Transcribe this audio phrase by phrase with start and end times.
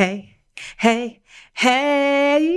[0.00, 0.38] Hey,
[0.78, 1.20] hey,
[1.52, 2.54] hey,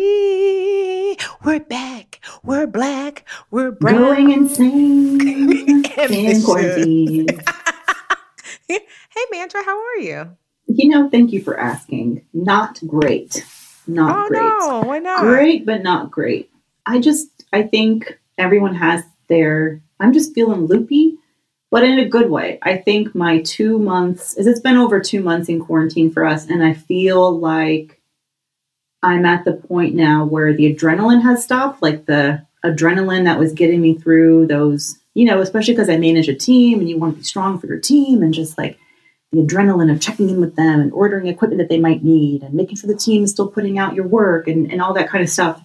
[1.43, 2.21] we're back.
[2.41, 3.27] We're black.
[3.51, 3.97] We're brown.
[3.97, 5.19] Going insane
[5.85, 7.27] in quarantine.
[8.69, 8.79] hey,
[9.29, 10.37] Mantra, how are you?
[10.67, 12.25] You know, thank you for asking.
[12.31, 13.45] Not great.
[13.87, 14.39] Not oh, great.
[14.39, 14.83] no.
[14.87, 15.19] Why not?
[15.23, 16.49] Great, but not great.
[16.85, 21.17] I just, I think everyone has their, I'm just feeling loopy,
[21.73, 22.59] but in a good way.
[22.61, 26.45] I think my two months, is it's been over two months in quarantine for us,
[26.45, 27.99] and I feel like
[29.01, 33.53] I'm at the point now where the adrenaline has stopped, like the adrenaline that was
[33.53, 37.15] getting me through those, you know, especially because I manage a team and you want
[37.15, 38.77] to be strong for your team and just like
[39.31, 42.53] the adrenaline of checking in with them and ordering equipment that they might need and
[42.53, 45.23] making sure the team is still putting out your work and, and all that kind
[45.23, 45.59] of stuff.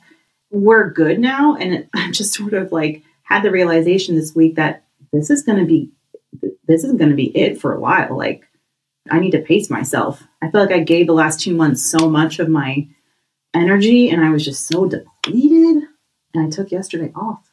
[0.50, 1.54] We're good now.
[1.56, 5.58] And I'm just sort of like had the realization this week that this is going
[5.58, 5.90] to be
[6.68, 8.16] this is going to be it for a while.
[8.16, 8.44] Like,
[9.10, 10.22] I need to pace myself.
[10.42, 12.86] I feel like I gave the last two months so much of my
[13.54, 15.84] energy and I was just so depleted.
[16.34, 17.50] And I took yesterday off.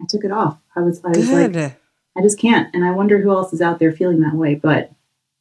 [0.00, 0.58] I took it off.
[0.76, 1.56] I was, I was Good.
[1.56, 1.80] like,
[2.16, 2.72] I just can't.
[2.74, 4.54] And I wonder who else is out there feeling that way.
[4.54, 4.92] But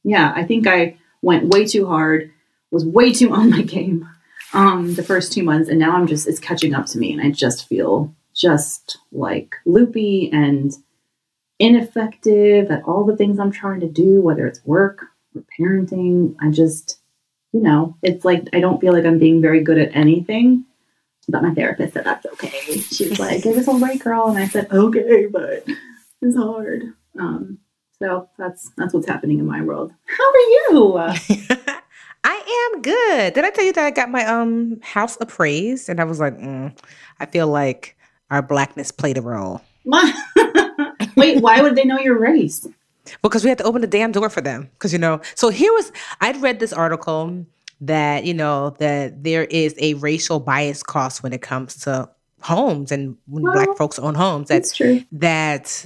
[0.04, 2.32] yeah, I think I went way too hard,
[2.72, 4.08] was way too on my game
[4.54, 5.70] um, the first two months.
[5.70, 7.12] And now I'm just, it's catching up to me.
[7.12, 10.72] And I just feel just like loopy and
[11.60, 15.06] ineffective at all the things I'm trying to do, whether it's work
[15.36, 16.36] or parenting.
[16.42, 17.00] I just,
[17.52, 20.66] you know, it's like I don't feel like I'm being very good at anything.
[21.30, 22.50] But my therapist said that's okay.
[22.80, 25.66] She was like, "Give us a break, girl," and I said, "Okay, but
[26.22, 26.84] it's hard."
[27.18, 27.60] Um,
[28.00, 29.94] so that's that's what's happening in my world.
[30.06, 30.98] How are you?
[32.26, 33.34] I am good.
[33.34, 35.88] Did I tell you that I got my um house appraised?
[35.88, 36.78] And I was like, mm,
[37.20, 37.98] I feel like
[38.30, 39.62] our blackness played a role.
[41.16, 42.68] Wait, why would they know your race?
[43.22, 45.74] Because we had to open the damn door for them because you know so here
[45.74, 45.92] was
[46.22, 47.46] i'd read this article
[47.82, 52.10] that you know that there is a racial bias cost when it comes to
[52.44, 55.02] homes and when Well, black folks own homes That's true.
[55.14, 55.86] that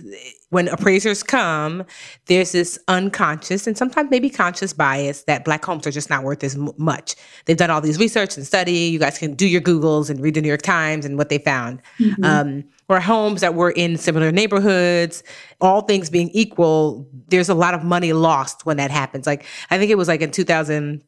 [0.49, 1.83] when appraisers come
[2.27, 6.43] there's this unconscious and sometimes maybe conscious bias that black homes are just not worth
[6.43, 9.61] as mu- much they've done all these research and study you guys can do your
[9.61, 12.23] googles and read the new york times and what they found Mm-hmm.
[12.23, 15.21] um, or homes that were in similar neighborhoods
[15.61, 19.77] all things being equal there's a lot of money lost when that happens like i
[19.77, 21.03] think it was like in 2000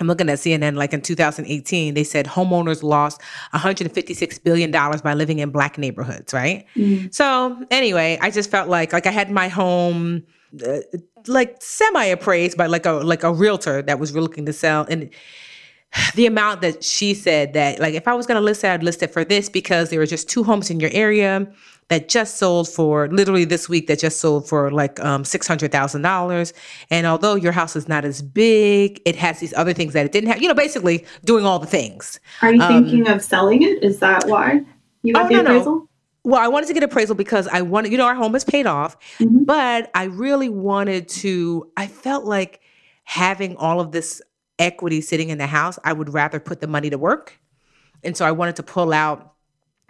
[0.00, 3.20] I'm looking at CNN, like in 2018, they said homeowners lost
[3.52, 6.66] $156 billion by living in black neighborhoods, right?
[7.12, 10.24] So anyway, I just felt like, like I had my home,
[10.66, 10.78] uh,
[11.28, 14.84] like semi appraised by like a, like a realtor that was looking to sell.
[14.90, 15.10] And
[16.14, 18.82] the amount that she said that like if I was going to list it, I'd
[18.82, 21.46] list it for this because there were just two homes in your area
[21.88, 25.70] that just sold for literally this week that just sold for like um, six hundred
[25.72, 26.52] thousand dollars.
[26.90, 30.12] And although your house is not as big, it has these other things that it
[30.12, 30.40] didn't have.
[30.40, 32.18] You know, basically doing all the things.
[32.42, 33.82] Are you thinking of selling it?
[33.82, 34.62] Is that why
[35.02, 35.50] you got Oh, the no, no.
[35.50, 35.88] appraisal?
[36.26, 38.66] Well, I wanted to get appraisal because I wanted, you know, our home is paid
[38.66, 39.44] off, Mhm.
[39.44, 42.60] but I really wanted to, I felt like
[43.04, 44.22] having all of this
[44.58, 47.38] equity sitting in the house, I would rather put the money to work.
[48.02, 49.34] And so I wanted to pull out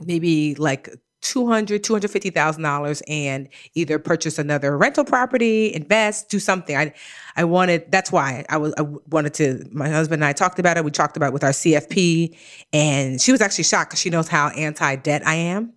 [0.04, 0.88] maybe like
[1.24, 6.76] 200 $250,000 and either purchase another rental property, invest, do something.
[6.76, 6.92] I
[7.36, 10.76] I wanted that's why I was I wanted to my husband and I talked about
[10.76, 10.84] it.
[10.84, 12.36] We talked about it with our CFP
[12.72, 15.72] and she was actually shocked cuz she knows how anti-debt I am.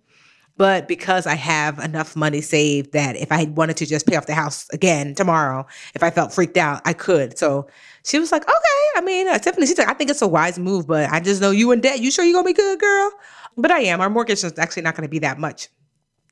[0.58, 4.26] But because I have enough money saved that if I wanted to just pay off
[4.26, 7.38] the house again tomorrow, if I felt freaked out, I could.
[7.38, 7.68] So
[8.04, 8.78] she was like, okay.
[8.96, 11.40] I mean, uh, Tiffany, she's like, I think it's a wise move, but I just
[11.40, 12.00] know you in debt.
[12.00, 13.12] You sure you're gonna be good, girl?
[13.58, 14.00] But I am.
[14.00, 15.68] Our mortgage is actually not gonna be that much.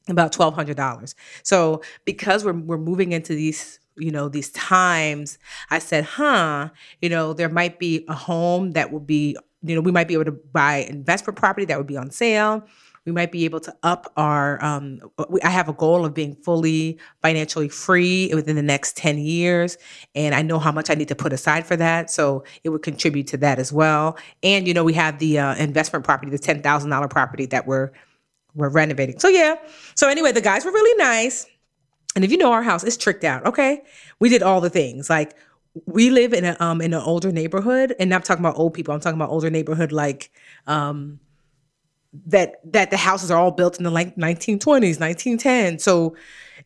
[0.08, 1.14] about twelve hundred dollars.
[1.43, 5.38] So because we're we're moving into these you know these times,
[5.70, 6.70] I said, huh,
[7.02, 10.14] you know, there might be a home that will be you know we might be
[10.14, 12.64] able to buy investment property that would be on sale
[13.06, 15.00] we might be able to up our um,
[15.31, 19.79] we, i have a goal of being fully financially free within the next 10 years
[20.14, 22.82] and i know how much i need to put aside for that so it would
[22.82, 24.17] contribute to that as well.
[24.43, 27.93] And you know we have the uh, investment property the $10000 property that we're
[28.55, 29.19] we're renovating.
[29.19, 29.56] So yeah.
[29.94, 31.47] So anyway the guys were really nice.
[32.14, 33.82] And if you know our house it's tricked out okay?
[34.19, 35.11] We did all the things.
[35.11, 35.35] Like
[35.85, 38.94] we live in a um in an older neighborhood and i'm talking about old people
[38.94, 40.31] i'm talking about older neighborhood like
[40.67, 41.20] um
[42.27, 46.17] that that the houses are all built in the like 1920s 1910 so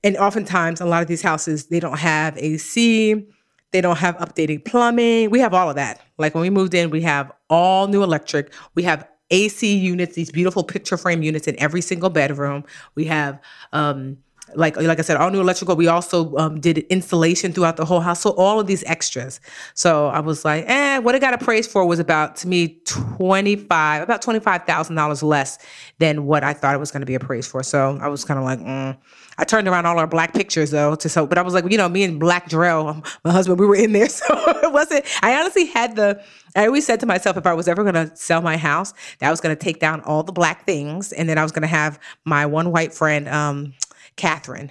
[0.05, 3.27] and oftentimes a lot of these houses they don't have ac
[3.73, 5.31] they don't have updated plumbing.
[5.31, 6.01] We have all of that.
[6.19, 8.53] Like when we moved in we have all new electric.
[8.75, 12.65] We have ac units these beautiful picture frame units in every single bedroom.
[12.95, 13.41] We have
[13.73, 14.19] um
[14.55, 15.77] like like I said, all new electrical.
[15.77, 18.21] We also um, did installation throughout the whole house.
[18.21, 19.41] So all of these extras.
[19.75, 23.57] So I was like, eh, what I got appraised for was about to me twenty
[23.57, 25.59] five, about twenty five thousand dollars less
[25.99, 27.63] than what I thought it was going to be appraised for.
[27.63, 28.97] So I was kind of like, mm.
[29.39, 31.79] I turned around all our black pictures though to so, but I was like, you
[31.79, 34.27] know, me and Black Jarrell, my husband, we were in there, so
[34.63, 35.05] it wasn't.
[35.23, 36.23] I honestly had the.
[36.57, 39.29] I always said to myself, if I was ever going to sell my house, that
[39.29, 41.63] I was going to take down all the black things, and then I was going
[41.63, 43.29] to have my one white friend.
[43.29, 43.73] Um,
[44.17, 44.71] Catherine,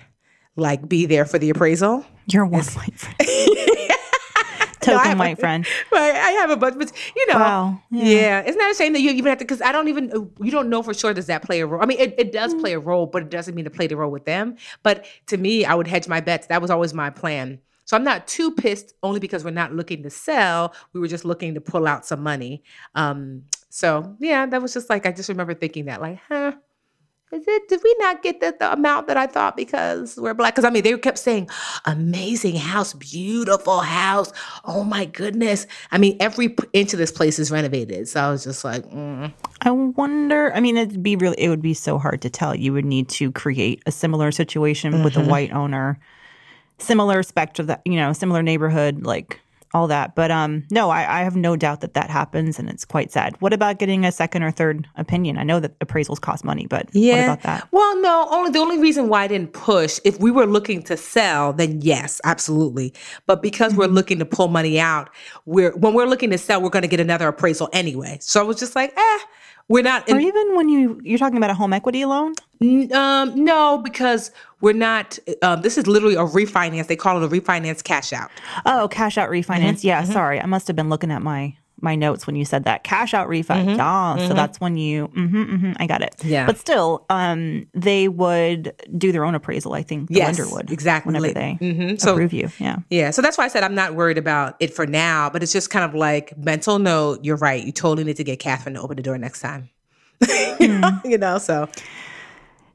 [0.55, 2.05] like be there for the appraisal.
[2.27, 3.17] Your one white friend.
[4.81, 5.67] Token no, white a, friend.
[5.91, 6.15] Right.
[6.15, 7.81] I have a bunch, but you know, wow.
[7.91, 8.03] yeah.
[8.05, 8.43] yeah.
[8.43, 10.69] Isn't that a shame that you even have to, because I don't even, you don't
[10.69, 11.81] know for sure does that play a role.
[11.81, 12.61] I mean, it, it does mm.
[12.61, 14.55] play a role, but it doesn't mean to play the role with them.
[14.83, 16.47] But to me, I would hedge my bets.
[16.47, 17.59] That was always my plan.
[17.85, 20.73] So I'm not too pissed only because we're not looking to sell.
[20.93, 22.63] We were just looking to pull out some money.
[22.95, 26.53] Um, so yeah, that was just like, I just remember thinking that, like, huh,
[27.31, 27.67] is it?
[27.69, 30.55] Did we not get the, the amount that I thought because we're black?
[30.55, 31.49] Because I mean, they kept saying,
[31.85, 34.31] amazing house, beautiful house.
[34.65, 35.67] Oh my goodness.
[35.91, 38.07] I mean, every inch of this place is renovated.
[38.07, 39.31] So I was just like, mm.
[39.61, 40.51] I wonder.
[40.53, 42.55] I mean, it'd be really, it would be so hard to tell.
[42.55, 45.03] You would need to create a similar situation mm-hmm.
[45.03, 45.29] with a mm-hmm.
[45.29, 45.99] white owner,
[46.79, 49.39] similar spec of that, you know, similar neighborhood, like
[49.73, 50.15] all that.
[50.15, 53.35] But um, no, I, I, have no doubt that that happens, and it's quite sad.
[53.39, 55.37] What about getting a second or third opinion?
[55.37, 57.15] I know that appraisals cost money, but yeah.
[57.15, 57.67] what about that?
[57.71, 58.27] Well, no.
[58.31, 61.81] Only the only reason why I didn't push, if we were looking to sell, then
[61.81, 62.93] yes, absolutely.
[63.25, 63.81] But because mm-hmm.
[63.81, 65.09] we're looking to pull money out,
[65.45, 68.17] we're when we're looking to sell, we're going to get another appraisal anyway.
[68.21, 69.19] So I was just like, eh.
[69.69, 72.33] We're not, in, or even when you you're talking about a home equity loan.
[72.91, 74.31] Um, no, because
[74.61, 75.19] we're not.
[75.43, 76.87] Um, this is literally a refinance.
[76.87, 78.31] They call it a refinance cash out.
[78.65, 79.77] Oh, cash out refinance.
[79.77, 79.87] Mm-hmm.
[79.87, 80.11] Yeah, mm-hmm.
[80.11, 83.13] sorry, I must have been looking at my my notes when you said that cash
[83.13, 83.69] out refund.
[83.69, 83.79] Mm-hmm.
[83.79, 84.27] Ah, mm-hmm.
[84.27, 85.07] so that's when you.
[85.09, 86.15] Mm-hmm, mm-hmm, I got it.
[86.23, 89.73] Yeah, but still, um, they would do their own appraisal.
[89.73, 91.95] I think the yes, lender would exactly whenever they mm-hmm.
[91.97, 92.49] so, approve you.
[92.59, 93.11] Yeah, yeah.
[93.11, 95.29] So that's why I said I'm not worried about it for now.
[95.29, 97.23] But it's just kind of like mental note.
[97.23, 97.63] You're right.
[97.63, 99.69] You totally need to get Catherine to open the door next time.
[100.21, 101.05] mm.
[101.05, 101.69] you know, so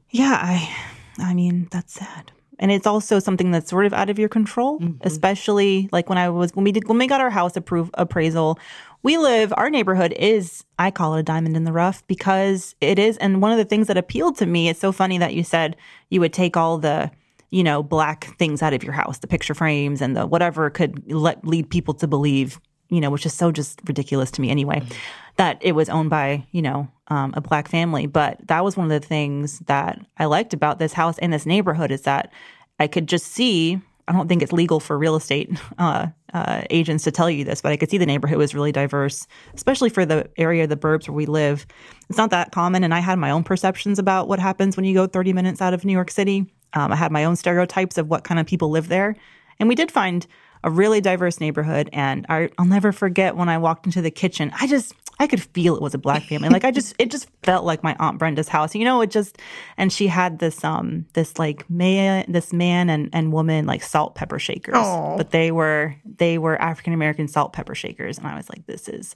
[0.09, 0.75] yeah, I
[1.19, 2.31] I mean, that's sad.
[2.59, 4.97] And it's also something that's sort of out of your control, mm-hmm.
[5.01, 8.59] especially like when I was when we did when we got our house approved appraisal.
[9.05, 12.97] We live our neighborhood is I call it a diamond in the rough because it
[12.97, 15.43] is and one of the things that appealed to me, it's so funny that you
[15.43, 15.75] said
[16.09, 17.11] you would take all the
[17.51, 21.11] you know, black things out of your house, the picture frames and the whatever could
[21.11, 22.59] let lead people to believe,
[22.89, 24.93] you know, which is so just ridiculous to me anyway, mm-hmm.
[25.35, 28.07] that it was owned by, you know, um, a black family.
[28.07, 31.45] But that was one of the things that I liked about this house and this
[31.45, 32.33] neighborhood is that
[32.79, 33.79] I could just see.
[34.07, 37.61] I don't think it's legal for real estate uh, uh, agents to tell you this,
[37.61, 40.77] but I could see the neighborhood was really diverse, especially for the area of the
[40.77, 41.65] burbs where we live.
[42.09, 44.93] It's not that common, and I had my own perceptions about what happens when you
[44.93, 46.45] go 30 minutes out of New York City.
[46.73, 49.15] Um, I had my own stereotypes of what kind of people live there,
[49.59, 50.27] and we did find
[50.63, 51.89] a really diverse neighborhood.
[51.93, 54.51] And I, I'll never forget when I walked into the kitchen.
[54.59, 56.49] I just I could feel it was a black family.
[56.49, 58.75] Like I just, it just felt like my aunt Brenda's house.
[58.75, 59.37] You know, it just,
[59.77, 64.15] and she had this, um, this like man, this man and and woman like salt
[64.15, 65.17] pepper shakers, Aww.
[65.17, 68.87] but they were they were African American salt pepper shakers, and I was like, this
[68.87, 69.15] is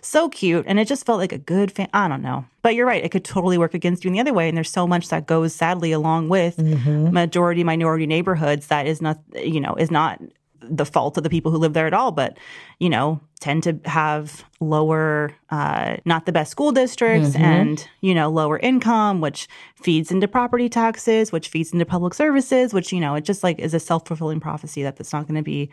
[0.00, 1.88] so cute, and it just felt like a good fan.
[1.92, 4.34] I don't know, but you're right, it could totally work against you in the other
[4.34, 7.12] way, and there's so much that goes sadly along with mm-hmm.
[7.12, 10.20] majority minority neighborhoods that is not, you know, is not
[10.68, 12.38] the fault of the people who live there at all, but
[12.78, 17.42] you know, tend to have lower, uh, not the best school districts, mm-hmm.
[17.42, 22.72] and you know, lower income, which feeds into property taxes, which feeds into public services,
[22.72, 25.36] which you know, it just like is a self fulfilling prophecy that that's not going
[25.36, 25.70] to be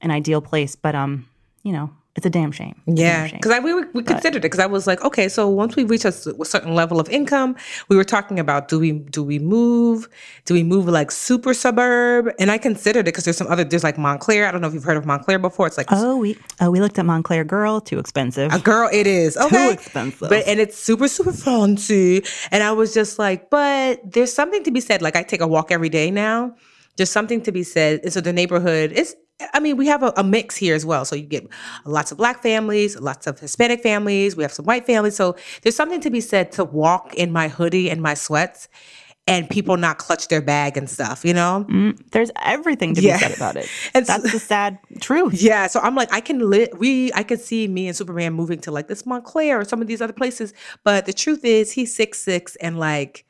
[0.00, 0.76] an ideal place.
[0.76, 1.26] But um,
[1.62, 2.80] you know, It's a damn shame.
[2.86, 5.74] It's Yeah, because I we we considered it because I was like, okay, so once
[5.74, 7.56] we reach a certain level of income,
[7.88, 10.08] we were talking about do we do we move,
[10.44, 13.82] do we move like super suburb, and I considered it because there's some other there's
[13.82, 14.46] like Montclair.
[14.46, 15.66] I don't know if you've heard of Montclair before.
[15.66, 17.80] It's like Oh, we oh we looked at Montclair Girl.
[17.80, 18.52] Too expensive.
[18.54, 20.28] a girl, it is okay, too expensive.
[20.28, 22.22] but and it's super super fancy.
[22.52, 25.02] And I was just like, but there's something to be said.
[25.02, 26.54] Like I take a walk every day now.
[26.96, 28.00] There's something to be said.
[28.04, 29.16] And so the neighborhood is.
[29.52, 31.04] I mean, we have a, a mix here as well.
[31.04, 31.44] So you get
[31.84, 34.36] lots of black families, lots of Hispanic families.
[34.36, 35.16] We have some white families.
[35.16, 38.68] So there's something to be said to walk in my hoodie and my sweats,
[39.26, 41.24] and people not clutch their bag and stuff.
[41.24, 41.66] You know.
[41.68, 43.16] Mm, There's everything to Yeah.
[43.18, 43.68] be said about it.
[43.94, 45.34] And so- That's the sad truth.
[45.42, 48.60] Yeah, so I'm like, I can li- we I could see me and Superman moving
[48.60, 51.92] to like this Montclair or some of these other places, but the truth is he's
[51.92, 53.24] six six and like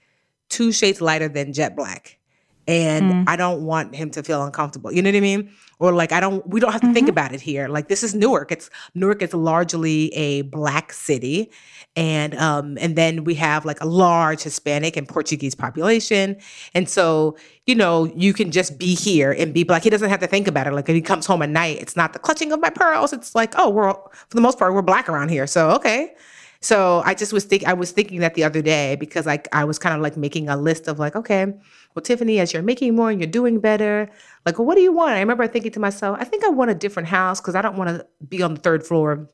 [0.50, 2.18] two shades lighter than jet black,
[2.66, 4.92] and I don't want him to feel uncomfortable.
[4.92, 5.50] You know what I mean?
[5.78, 7.68] Or like I don't we don't have to think about it here.
[7.68, 8.52] Like this is Newark.
[8.52, 11.50] It's Newark is largely a black city.
[11.96, 16.36] And um and then we have like a large Hispanic and Portuguese population.
[16.74, 19.82] And so, you know, you can just be here and be black.
[19.82, 20.72] He doesn't have to think about it.
[20.72, 23.12] Like if he comes home at night, it's not the clutching of my pearls.
[23.12, 25.46] It's like, oh, we're all- for the most part, we're black around here.
[25.46, 26.14] So okay.
[26.60, 29.64] So I just was think I was thinking that the other day because like I
[29.64, 31.52] was kind of like making a list of like, okay,
[31.94, 34.10] well, Tiffany, as you're making more and you're doing better,
[34.44, 35.12] like, well, what do you want?
[35.12, 37.76] I remember thinking to myself, I think I want a different house because I don't
[37.76, 39.28] want to be on the third floor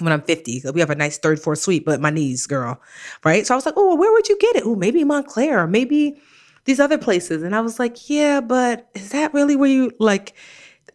[0.00, 0.62] when I'm 50.
[0.74, 2.80] We have a nice third floor suite, but my knees, girl.
[3.24, 3.46] Right.
[3.46, 4.64] So I was like, oh, well, where would you get it?
[4.66, 6.20] Oh, maybe Montclair or maybe
[6.64, 7.42] these other places.
[7.42, 10.34] And I was like, yeah, but is that really where you like?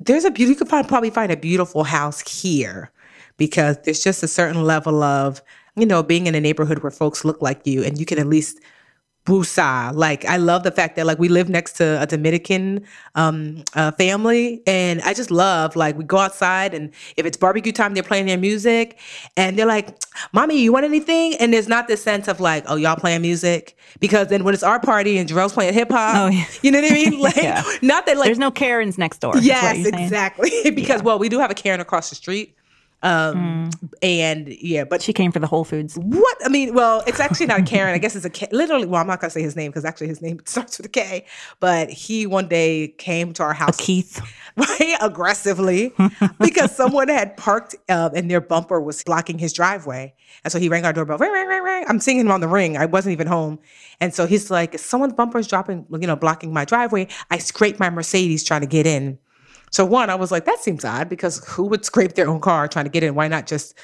[0.02, 2.92] There's a beauty, you could find, probably find a beautiful house here
[3.38, 5.42] because there's just a certain level of,
[5.78, 8.28] you know, being in a neighborhood where folks look like you and you can at
[8.28, 8.60] least
[9.26, 9.92] Busa.
[9.94, 13.92] Like I love the fact that like we live next to a Dominican um uh,
[13.92, 18.04] family and I just love like we go outside and if it's barbecue time they're
[18.04, 19.00] playing their music
[19.36, 19.90] and they're like,
[20.32, 23.76] "Mommy, you want anything?" And there's not this sense of like, "Oh, y'all playing music?"
[24.00, 26.46] Because then when it's our party and Jerome's playing hip hop, Oh, yeah.
[26.62, 27.20] you know what I mean?
[27.26, 27.64] Like Yeah.
[27.82, 29.34] not that like There's no Karens next door.
[29.42, 30.52] Yes, exactly.
[30.72, 32.56] because well, we do have a Karen across the street.
[33.06, 33.70] Um
[34.02, 35.96] and yeah, but She came for the Whole Foods.
[35.96, 36.38] what?
[36.44, 37.94] I mean, well, it's actually not Karen.
[37.94, 38.48] I guess it's a K.
[38.52, 40.90] Literally, well, I'm not gonna say his name because actually his name starts with a
[40.90, 41.26] K.
[41.60, 44.20] But he one day came to our house Keith.
[44.58, 45.94] right aggressively
[46.40, 50.70] because someone had parked um, and their bumper was blocking his driveway, and so he
[50.70, 51.18] rang our doorbell.
[51.18, 51.86] Ring, ring, ring, ring.
[51.88, 52.78] I'm seeing him on the ring.
[52.78, 53.60] I wasn't even home,
[54.00, 57.80] and so he's like, "Someone's bumper is dropping, you know, blocking my driveway." I scraped
[57.80, 59.20] my Mercedes trying to get in.
[59.72, 62.68] So one, I was like, that seems odd because who would scrape their own car
[62.68, 63.16] trying to get in?
[63.16, 63.76] Why not just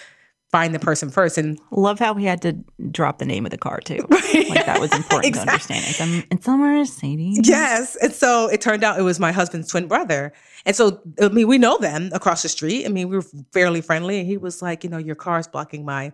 [0.51, 1.37] find the person first?
[1.37, 2.53] And Love how he had to
[2.91, 4.05] drop the name of the car too.
[4.33, 5.85] Like that was important to understand.
[5.87, 7.47] It's a, it's a Mercedes.
[7.47, 7.95] Yes.
[7.97, 10.33] And so it turned out it was my husband's twin brother.
[10.65, 12.85] And so, I mean, we know them across the street.
[12.85, 14.19] I mean, we were fairly friendly.
[14.19, 16.13] And he was like, you know, your car is blocking my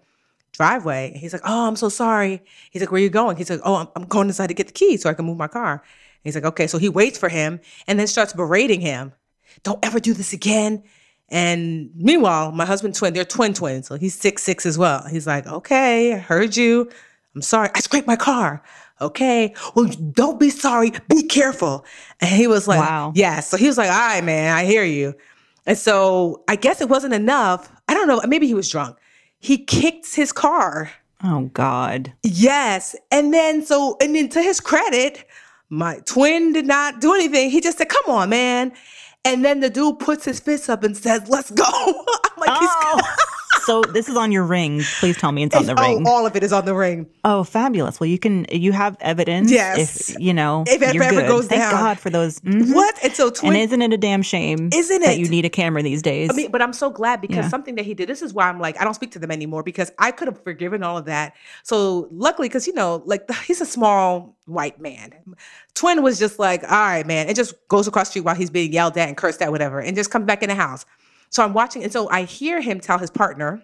[0.53, 1.11] driveway.
[1.11, 2.41] And he's like, oh, I'm so sorry.
[2.71, 3.37] He's like, where are you going?
[3.37, 5.37] He's like, oh, I'm, I'm going inside to get the key so I can move
[5.37, 5.73] my car.
[5.73, 5.81] And
[6.23, 6.67] he's like, okay.
[6.67, 9.13] So he waits for him and then starts berating him.
[9.63, 10.83] Don't ever do this again.
[11.29, 13.87] And meanwhile, my husband twin, they're twin twins.
[13.87, 15.03] So he's six, six as well.
[15.09, 16.89] He's like, okay, I heard you.
[17.35, 17.69] I'm sorry.
[17.75, 18.63] I scraped my car.
[19.01, 19.53] Okay.
[19.75, 20.91] Well, don't be sorry.
[21.09, 21.85] Be careful.
[22.21, 23.11] And he was like, Wow.
[23.15, 23.41] yeah.
[23.41, 25.13] So he was like, all right, man, I hear you.
[25.65, 27.69] And so I guess it wasn't enough.
[27.87, 28.21] I don't know.
[28.25, 28.97] Maybe he was drunk.
[29.39, 30.89] He kicked his car.
[31.23, 32.13] Oh God.
[32.23, 32.95] Yes.
[33.11, 35.25] And then so, and then to his credit,
[35.69, 37.51] my twin did not do anything.
[37.51, 38.71] He just said, come on, man.
[39.27, 41.65] And then the dude puts his fist up and says, let's go.
[41.67, 43.01] I'm like, Oh.
[43.67, 44.81] so this is on your ring.
[44.99, 46.07] Please tell me it's on the oh, ring.
[46.07, 47.05] all of it is on the ring.
[47.23, 47.99] Oh, fabulous.
[47.99, 49.51] Well, you can you have evidence.
[49.51, 50.09] Yes.
[50.09, 51.27] If you know If it ever good.
[51.27, 51.71] goes Thank down.
[51.73, 52.39] God for those.
[52.39, 52.73] mhm.
[52.73, 52.95] What?
[53.03, 54.69] And so twin And isn't it a damn shame?
[54.73, 56.29] Isn't it that you need a camera these days?
[56.31, 57.49] I mean, but I'm so glad because Yeah.
[57.49, 58.09] something that he did.
[58.09, 60.41] This is why I'm like, I don't speak to them anymore because I could have
[60.43, 61.33] forgiven all of that.
[61.63, 65.13] So luckily, because you know, like he's a small white man.
[65.73, 68.49] Twin was just like, all right, man, and just goes across the street while he's
[68.49, 70.85] being yelled at and cursed at, whatever, and just comes back in the house.
[71.29, 73.63] So I'm watching, and so I hear him tell his partner,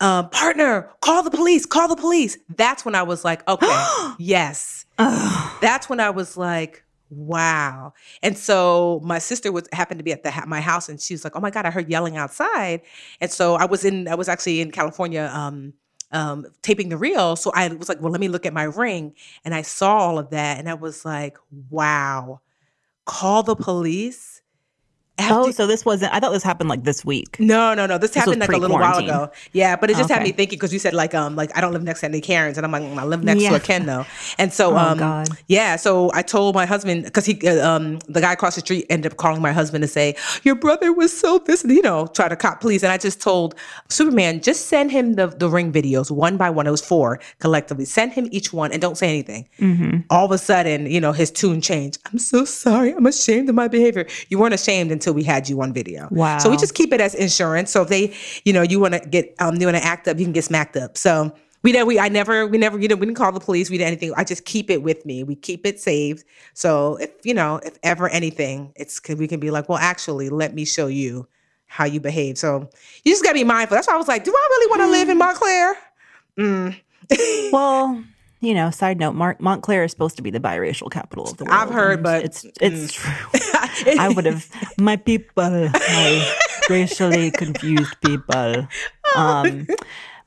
[0.00, 2.36] um, partner, call the police, call the police.
[2.54, 4.84] That's when I was like, okay, yes.
[4.98, 5.58] Ugh.
[5.60, 7.92] That's when I was like, wow.
[8.22, 11.24] And so my sister was happened to be at the my house, and she was
[11.24, 12.82] like, oh my god, I heard yelling outside.
[13.20, 15.30] And so I was in, I was actually in California.
[15.32, 15.74] Um,
[16.12, 17.36] um, taping the reel.
[17.36, 19.14] So I was like, well, let me look at my ring.
[19.44, 21.36] And I saw all of that and I was like,
[21.70, 22.40] wow,
[23.04, 24.35] call the police.
[25.18, 26.12] Oh, so this wasn't.
[26.14, 27.38] I thought this happened like this week.
[27.40, 27.98] No, no, no.
[27.98, 29.30] This, This happened like a little while ago.
[29.52, 31.72] Yeah, but it just had me thinking because you said like um like I don't
[31.72, 33.86] live next to any Karens, and I'm like "Mm, I live next to a Ken
[33.86, 34.04] though,
[34.38, 35.28] and so Oh, um God.
[35.48, 38.86] yeah, so I told my husband because he uh, um the guy across the street
[38.90, 42.28] ended up calling my husband to say your brother was so this you know try
[42.28, 43.54] to cop police, and I just told
[43.88, 46.66] Superman just send him the the ring videos one by one.
[46.66, 47.84] It was four collectively.
[47.84, 49.48] Send him each one and don't say anything.
[49.60, 49.98] Mm-hmm.
[50.10, 51.98] All of a sudden, you know, his tune changed.
[52.06, 52.92] I'm so sorry.
[52.92, 54.06] I'm ashamed of my behavior.
[54.28, 56.08] You weren't ashamed until we had you on video.
[56.10, 56.38] Wow.
[56.38, 57.70] So we just keep it as insurance.
[57.70, 60.18] So if they, you know, you want to get, um, you want to act up,
[60.18, 60.96] you can get smacked up.
[60.96, 61.32] So
[61.62, 63.70] we know we, I never, we never, you know, we didn't call the police.
[63.70, 64.12] We did anything.
[64.16, 65.24] I just keep it with me.
[65.24, 66.24] We keep it saved.
[66.54, 70.54] So if you know, if ever anything, it's we can be like, well, actually, let
[70.54, 71.26] me show you
[71.66, 72.38] how you behave.
[72.38, 72.68] So
[73.04, 73.74] you just gotta be mindful.
[73.74, 75.76] That's why I was like, do I really want to live in Montclair?
[76.38, 76.76] Mm.
[77.52, 78.02] Well,
[78.40, 81.44] you know, side note, Mar- Montclair is supposed to be the biracial capital of the
[81.44, 81.56] world.
[81.56, 83.12] I've heard, but- it's it's true.
[83.98, 86.36] I would have my people, my
[86.68, 88.66] racially confused people.
[89.14, 89.66] Um,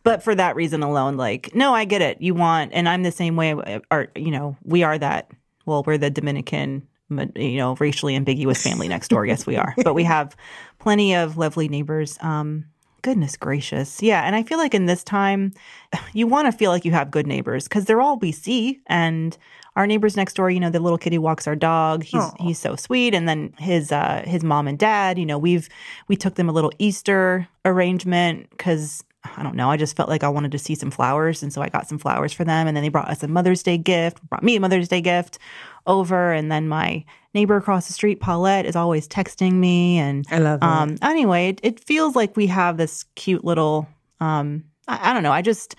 [0.03, 2.21] but for that reason alone, like, no, I get it.
[2.21, 3.81] You want, and I'm the same way.
[3.91, 5.31] Or you know, we are that.
[5.65, 6.87] Well, we're the Dominican,
[7.35, 9.25] you know, racially ambiguous family next door.
[9.25, 9.73] Yes, we are.
[9.83, 10.35] But we have
[10.79, 12.17] plenty of lovely neighbors.
[12.21, 12.65] Um,
[13.01, 14.23] goodness gracious, yeah.
[14.23, 15.53] And I feel like in this time,
[16.13, 19.37] you want to feel like you have good neighbors because they're all we see and
[19.79, 22.35] our neighbors next door you know the little kid who walks our dog he's Aw.
[22.39, 25.69] he's so sweet and then his uh his mom and dad you know we've
[26.09, 29.03] we took them a little easter arrangement because
[29.37, 29.69] I don't know.
[29.69, 31.43] I just felt like I wanted to see some flowers.
[31.43, 32.67] And so I got some flowers for them.
[32.67, 35.39] And then they brought us a Mother's Day gift, brought me a Mother's Day gift
[35.85, 36.31] over.
[36.31, 39.97] And then my neighbor across the street, Paulette, is always texting me.
[39.97, 40.65] And I love that.
[40.65, 43.89] um, anyway, it, it feels like we have this cute little,
[44.21, 45.33] um, I, I don't know.
[45.33, 45.75] I just,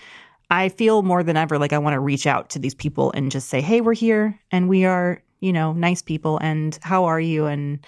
[0.51, 3.31] I feel more than ever like I want to reach out to these people and
[3.31, 6.39] just say, hey, we're here and we are, you know, nice people.
[6.39, 7.47] And how are you?
[7.47, 7.79] And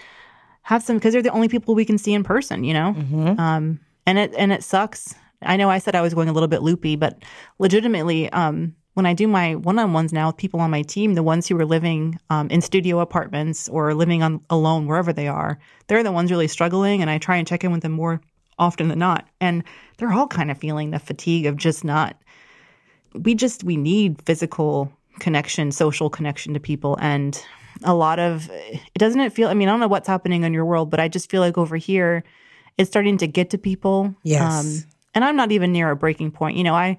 [0.62, 2.95] have some, because they're the only people we can see in person, you know?
[2.97, 3.38] Mhm.
[3.38, 5.14] Um, and it, and it sucks.
[5.42, 7.25] I know I said I was going a little bit loopy, but
[7.59, 11.49] legitimately, um, when I do my one-on-ones now with people on my team, the ones
[11.49, 16.02] who are living um, in studio apartments or living on alone wherever they are, they're
[16.02, 18.21] the ones really struggling, and I try and check in with them more
[18.59, 19.26] often than not.
[19.40, 19.64] And
[19.97, 22.16] they're all kind of feeling the fatigue of just not.
[23.14, 27.40] We just we need physical connection, social connection to people, and
[27.85, 29.49] a lot of it doesn't it feel.
[29.49, 31.59] I mean, I don't know what's happening in your world, but I just feel like
[31.59, 32.25] over here,
[32.78, 34.15] it's starting to get to people.
[34.23, 34.43] Yes.
[34.43, 36.56] Um, and I'm not even near a breaking point.
[36.56, 36.99] You know, I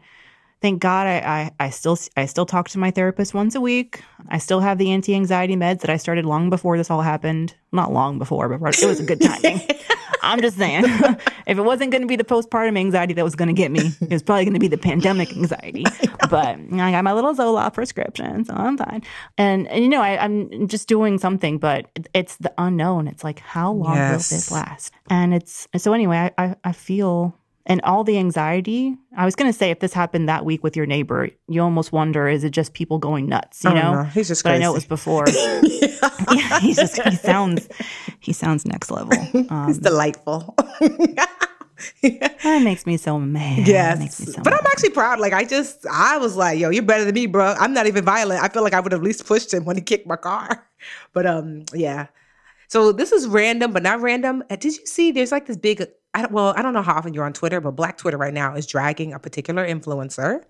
[0.61, 4.03] thank God I, I I still I still talk to my therapist once a week.
[4.29, 7.55] I still have the anti anxiety meds that I started long before this all happened.
[7.71, 9.61] Not long before, but it was a good timing.
[10.23, 10.83] I'm just saying,
[11.47, 13.91] if it wasn't going to be the postpartum anxiety that was going to get me,
[14.01, 15.85] it was probably going to be the pandemic anxiety.
[16.29, 19.03] but I got my little Zoloft prescription, so I'm fine.
[19.37, 23.07] And and you know, I, I'm just doing something, but it's the unknown.
[23.07, 24.31] It's like how long Yes.
[24.31, 24.93] will this last?
[25.09, 26.31] And it's so anyway.
[26.37, 28.95] I I, I feel and all the anxiety.
[29.15, 31.91] I was going to say, if this happened that week with your neighbor, you almost
[31.91, 33.63] wonder, is it just people going nuts?
[33.63, 35.25] You Oh, know, no, he's just but I know it was before.
[36.31, 37.67] yeah, he's just he sounds
[38.19, 39.17] he sounds next level.
[39.49, 40.55] Um, It's delightful.
[42.01, 43.67] that makes me so mad.
[43.67, 45.19] Yes, makes me so but I'm actually proud.
[45.19, 48.05] Like I just, I was like, "Yo, you're better than me, bro." I'm not even
[48.05, 48.41] violent.
[48.43, 50.67] I feel like I would have at least pushed him when he kicked my car.
[51.13, 52.07] But um, yeah.
[52.67, 54.43] So this is random, but not random.
[54.49, 55.11] Uh, Did you see?
[55.13, 55.81] There's like this big.
[56.13, 58.33] I don't, well, I don't know how often you're on Twitter, but Black Twitter right
[58.33, 60.43] now is dragging a particular influencer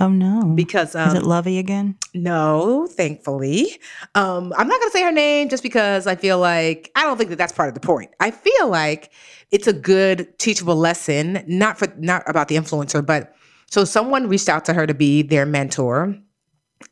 [0.00, 1.96] oh no, because um, is it Lovey again?
[2.14, 3.78] no, thankfully.
[4.14, 7.16] Um, I'm not going to say her name just because I feel like I don't
[7.16, 8.10] think that that's part of the point.
[8.20, 9.12] I feel like
[9.50, 13.34] it's a good teachable lesson, not for not about the influencer, but
[13.70, 16.16] so someone reached out to her to be their mentor,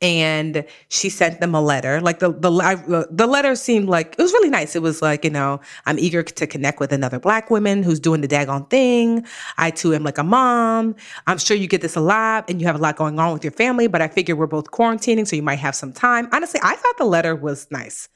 [0.01, 2.01] and she sent them a letter.
[2.01, 4.75] Like the the the letter seemed like it was really nice.
[4.77, 8.21] It was like you know I'm eager to connect with another Black woman who's doing
[8.21, 9.27] the daggone thing.
[9.59, 10.95] I too am like a mom.
[11.27, 13.45] I'm sure you get this a lot and you have a lot going on with
[13.45, 16.29] your family, but I figure we're both quarantining, so you might have some time.
[16.33, 18.09] Honestly, I thought the letter was nice.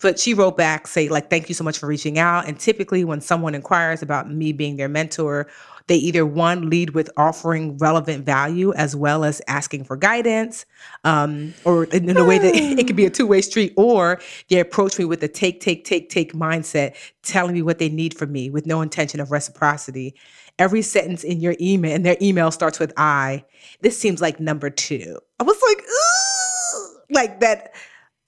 [0.00, 2.48] But she wrote back, say, like, thank you so much for reaching out.
[2.48, 5.46] And typically, when someone inquires about me being their mentor,
[5.90, 10.64] they either one lead with offering relevant value as well as asking for guidance,
[11.02, 14.20] um, or in, in a way that it could be a two way street, or
[14.48, 18.16] they approach me with a take, take, take, take mindset, telling me what they need
[18.16, 20.14] from me with no intention of reciprocity.
[20.60, 23.44] Every sentence in your email, and their email starts with I.
[23.80, 25.18] This seems like number two.
[25.40, 27.02] I was like, Ugh!
[27.10, 27.74] like that.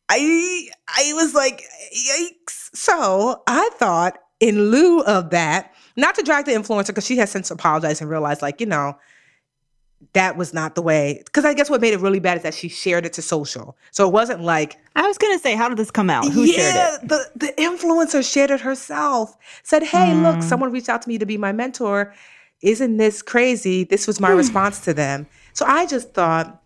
[0.09, 1.63] I I was like,
[1.97, 2.75] yikes.
[2.75, 7.31] So I thought in lieu of that, not to drag the influencer because she has
[7.31, 8.97] since apologized and realized, like, you know,
[10.15, 11.23] that was not the way.
[11.25, 13.77] Because I guess what made it really bad is that she shared it to social.
[13.93, 16.33] So it wasn't like I was gonna say, how did this come out?
[16.33, 17.09] Who yeah, shared it?
[17.09, 19.37] The the influencer shared it herself.
[19.63, 20.23] Said, "Hey, Mm.
[20.23, 22.15] look, someone reached out to me to be my mentor.
[22.63, 25.27] Isn't this crazy?" This was my response to them.
[25.53, 26.62] So I just thought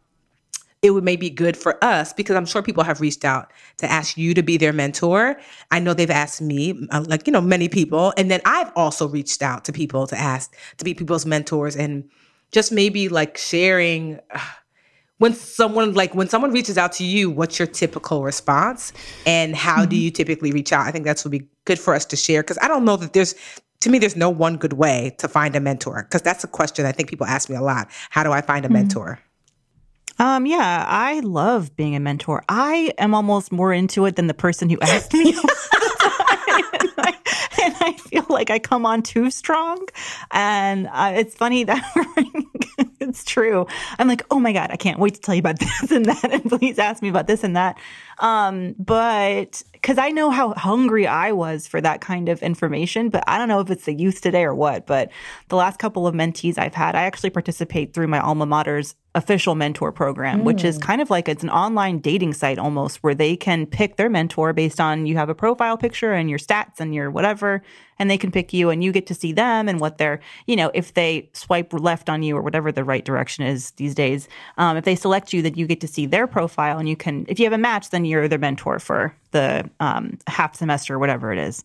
[0.87, 3.91] it would maybe be good for us because I'm sure people have reached out to
[3.91, 5.37] ask you to be their mentor.
[5.71, 9.09] I know they've asked me, uh, like you know, many people, and then I've also
[9.09, 12.09] reached out to people to ask to be people's mentors and
[12.53, 14.21] just maybe like sharing.
[14.31, 14.39] uh,
[15.19, 18.93] when someone like when someone reaches out to you what's your typical response
[19.25, 20.87] and how do you typically reach out?
[20.87, 23.15] I think that's would be good for us to share because i don't know that
[23.15, 23.35] there's
[23.81, 26.85] to me there's no one good way to find a mentor because that's a question
[26.85, 27.89] i think people ask me a lot.
[28.11, 29.19] How do i find a mentor
[30.19, 32.43] Um, yeah, I love being a mentor.
[32.49, 35.31] I am almost more into it than the person who asked me.
[35.33, 35.39] and,
[36.99, 37.15] I,
[37.59, 39.87] I feel like I come on too strong.
[40.31, 41.85] And uh, it's funny that
[43.01, 43.67] it's true.
[43.99, 46.33] I'm like, oh my God, I can't wait to tell you about this and that.
[46.33, 47.79] And please ask me about this and that.
[48.19, 53.23] Um, but because I know how hungry I was for that kind of information, but
[53.27, 54.87] I don't know if it's the youth today or what.
[54.87, 55.11] But
[55.49, 59.55] the last couple of mentees I've had, I actually participate through my alma mater's official
[59.55, 63.35] mentor program, which is kind of like it's an online dating site almost where they
[63.35, 66.95] can pick their mentor based on you have a profile picture and your stats and
[66.95, 67.63] your whatever,
[67.99, 70.57] and they can pick you and you get to see them and what they're, you
[70.57, 74.29] know, if they swipe left on you or whatever the right direction is these days,
[74.59, 77.25] um, if they select you, then you get to see their profile and you can,
[77.29, 80.99] if you have a match, then you're their mentor for the um, half semester or
[80.99, 81.63] whatever it is.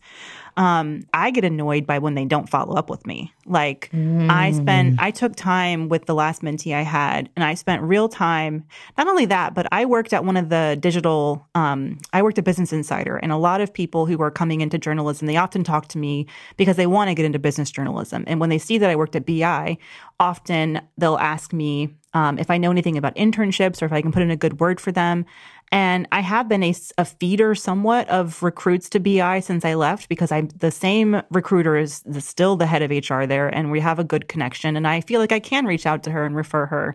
[0.58, 3.32] Um, I get annoyed by when they don't follow up with me.
[3.46, 3.88] Like
[4.30, 8.06] I spent, I took time with the last mentee I had, and I spent real
[8.08, 8.64] time.
[8.98, 11.46] Not only that, but I worked at one of the digital.
[11.54, 14.76] Um, I worked at Business Insider, and a lot of people who are coming into
[14.76, 16.26] journalism, they often talk to me
[16.58, 18.24] because they want to get into business journalism.
[18.26, 19.78] And when they see that I worked at BI,
[20.20, 24.12] often they'll ask me um, if I know anything about internships or if I can
[24.12, 25.24] put in a good word for them.
[25.72, 30.10] And I have been a, a feeder somewhat of recruits to BI since I left
[30.10, 33.80] because I'm the same recruiter is the, still the head of HR there, and we
[33.80, 34.76] have a good connection.
[34.76, 36.94] And I feel like I can reach out to her and refer her,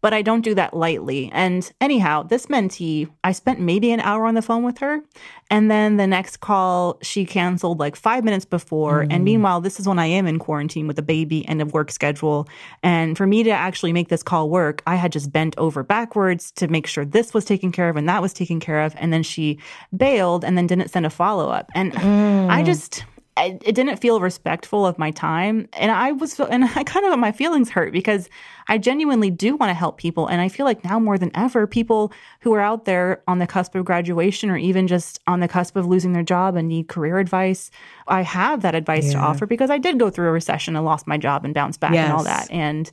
[0.00, 1.30] but I don't do that lightly.
[1.32, 5.00] And anyhow, this mentee, I spent maybe an hour on the phone with her,
[5.50, 9.02] and then the next call she canceled like five minutes before.
[9.02, 9.24] And mm.
[9.24, 12.48] meanwhile, this is when I am in quarantine with a baby and a work schedule.
[12.82, 16.50] And for me to actually make this call work, I had just bent over backwards
[16.52, 18.94] to make sure this was taken care of and that was taken care of.
[18.98, 19.58] And then she
[19.96, 21.70] bailed and then didn't send a follow up.
[21.74, 22.66] And I mm.
[22.66, 23.04] just.
[23.38, 27.16] I, it didn't feel respectful of my time, and I was, and I kind of
[27.18, 28.28] my feelings hurt because
[28.66, 31.66] I genuinely do want to help people, and I feel like now more than ever,
[31.66, 35.48] people who are out there on the cusp of graduation or even just on the
[35.48, 37.70] cusp of losing their job and need career advice,
[38.08, 41.06] I have that advice to offer because I did go through a recession and lost
[41.06, 42.90] my job and bounced back and all that, and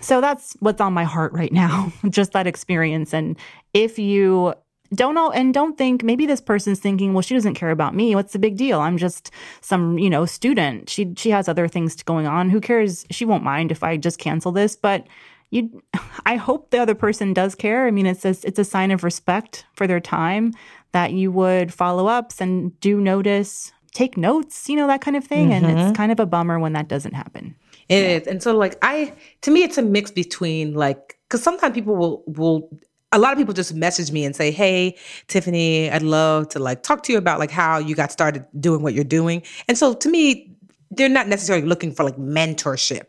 [0.00, 3.14] so that's what's on my heart right now, just that experience.
[3.14, 3.36] And
[3.72, 4.54] if you
[4.94, 8.14] don't know, and don't think maybe this person's thinking, well, she doesn't care about me.
[8.14, 8.80] What's the big deal?
[8.80, 10.90] I'm just some, you know, student.
[10.90, 12.50] She she has other things going on.
[12.50, 13.06] Who cares?
[13.10, 14.76] She won't mind if I just cancel this.
[14.76, 15.06] But
[15.50, 15.82] you,
[16.26, 17.86] I hope the other person does care.
[17.86, 20.52] I mean, it's a, it's a sign of respect for their time
[20.92, 25.24] that you would follow ups and do notice, take notes, you know, that kind of
[25.24, 25.52] thing.
[25.52, 25.92] And it's mm-hmm.
[25.92, 27.54] kind of a bummer when that doesn't happen.
[27.88, 31.74] It is, and so like I, to me, it's a mix between like because sometimes
[31.74, 32.68] people will will.
[33.12, 34.96] A lot of people just message me and say, "Hey,
[35.26, 38.82] Tiffany, I'd love to like talk to you about like how you got started doing
[38.82, 40.56] what you're doing." And so to me,
[40.90, 43.06] they're not necessarily looking for like mentorship.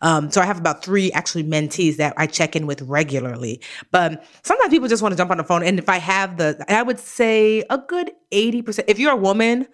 [0.00, 3.60] Um, so I have about three actually mentees that I check in with regularly.
[3.90, 5.62] But sometimes people just want to jump on the phone.
[5.62, 8.84] And if I have the, I would say a good 80%.
[8.86, 9.66] If you're a woman,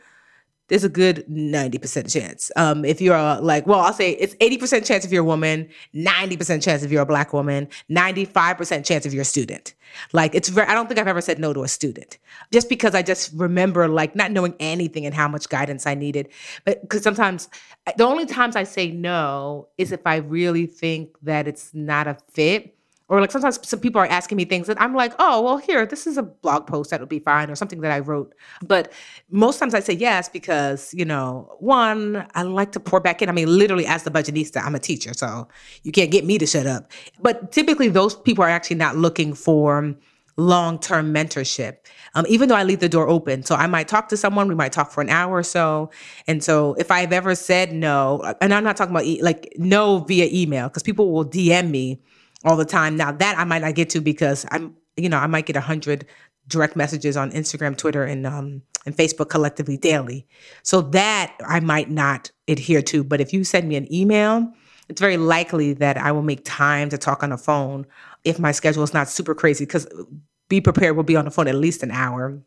[0.69, 2.51] there's a good 90% chance.
[2.57, 5.69] Um, if you're a, like, well, I'll say it's 80% chance if you're a woman,
[5.95, 9.75] 90% chance if you're a black woman, 95% chance if you're a student.
[10.13, 12.19] Like it's very, I don't think I've ever said no to a student
[12.53, 16.29] just because I just remember like not knowing anything and how much guidance I needed.
[16.65, 17.49] But because sometimes
[17.97, 22.17] the only times I say no is if I really think that it's not a
[22.31, 22.77] fit
[23.09, 25.85] or like sometimes some people are asking me things that I'm like, oh, well, here,
[25.85, 28.35] this is a blog post that would be fine or something that I wrote.
[28.63, 28.93] But
[29.31, 33.29] most times I say yes because, you know, one, I like to pour back in.
[33.29, 35.49] I mean, literally, as the Budgetnista, I'm a teacher, so
[35.83, 36.91] you can't get me to shut up.
[37.21, 39.95] But typically, those people are actually not looking for
[40.37, 41.77] long term mentorship,
[42.15, 43.43] um, even though I leave the door open.
[43.43, 45.91] So I might talk to someone, we might talk for an hour or so.
[46.27, 49.99] And so if I've ever said no, and I'm not talking about e- like no
[49.99, 52.01] via email, because people will DM me
[52.45, 52.97] all the time.
[52.97, 55.61] Now that I might not get to because I'm, you know, I might get a
[55.61, 56.07] hundred
[56.49, 60.27] direct messages on Instagram, Twitter, and um and Facebook collectively daily.
[60.63, 63.03] So that I might not adhere to.
[63.03, 64.53] But if you send me an email,
[64.89, 67.87] it's very likely that I will make time to talk on the phone
[68.25, 69.87] if my schedule is not super crazy because
[70.49, 72.39] be prepared we'll be on the phone at least an hour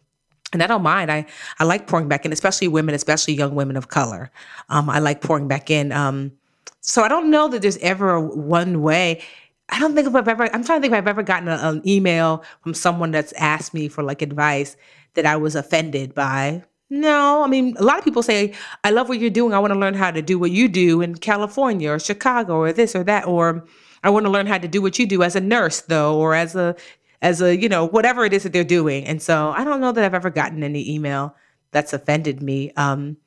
[0.54, 1.12] and I don't mind.
[1.12, 1.26] I,
[1.60, 4.32] I like pouring back in, especially women, especially young women of color.
[4.70, 5.92] Um, I like pouring back in.
[5.92, 6.32] Um,
[6.80, 9.22] so I don't know that there's ever one way.
[9.70, 11.60] I don't think if I've ever, I'm trying to think if I've ever gotten a,
[11.62, 14.78] an email from someone that's asked me for like advice
[15.16, 16.64] that I was offended by.
[16.90, 18.54] No, I mean, a lot of people say,
[18.86, 19.54] I love what you're doing.
[19.54, 22.72] I want to learn how to do what you do in California or Chicago or
[22.72, 23.28] this or that.
[23.28, 23.66] Or
[24.04, 26.34] I want to learn how to do what you do as a nurse, though, or
[26.34, 26.78] as a,
[27.22, 29.04] as a, you know, whatever it is that they're doing.
[29.04, 31.36] And so I don't know that I've ever gotten any email
[31.72, 32.72] that's offended me.
[32.78, 33.18] Um,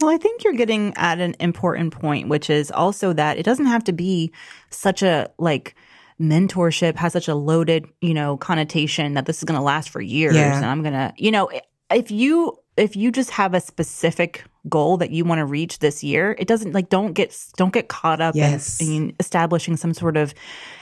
[0.00, 3.64] well, I think you're getting at an important point, which is also that it doesn't
[3.64, 4.30] have to be
[4.68, 5.74] such a like
[6.20, 10.00] mentorship has such a loaded, you know, connotation that this is going to last for
[10.00, 10.56] years Yeah.
[10.56, 11.50] and I'm going to, you know,
[11.90, 16.04] if you if you just have a specific goal that you want to reach this
[16.04, 18.80] year, it doesn't like don't get don't get caught up Yes.
[18.80, 20.34] in, in establishing some sort of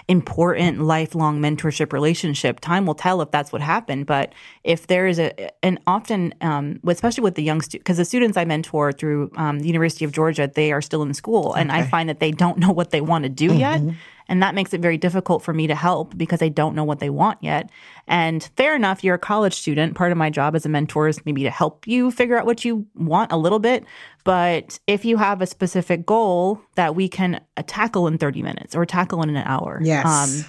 [0.08, 2.60] important lifelong mentorship relationship.
[2.60, 4.06] Time will tell if that's what happened.
[4.06, 4.32] But
[4.64, 8.36] if there is a, and often, um, especially with the young students, because the students
[8.36, 11.84] I mentor through um, the University of Georgia, they are still in school, and I
[11.86, 13.80] find that they don't know what they want to do yet.
[14.28, 16.98] And that makes it very difficult for me to help because I don't know what
[16.98, 17.68] they want yet.
[18.06, 19.94] And fair enough, you're a college student.
[19.94, 22.64] Part of my job as a mentor is maybe to help you figure out what
[22.64, 23.84] you want a little bit.
[24.24, 28.74] But if you have a specific goal that we can uh, tackle in 30 minutes
[28.74, 30.48] or tackle in an hour, um, Yes.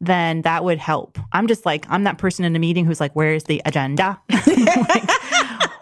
[0.00, 1.18] then that would help.
[1.32, 4.20] I'm just like, I'm that person in a meeting who's like, where's the agenda?
[4.88, 5.10] Like,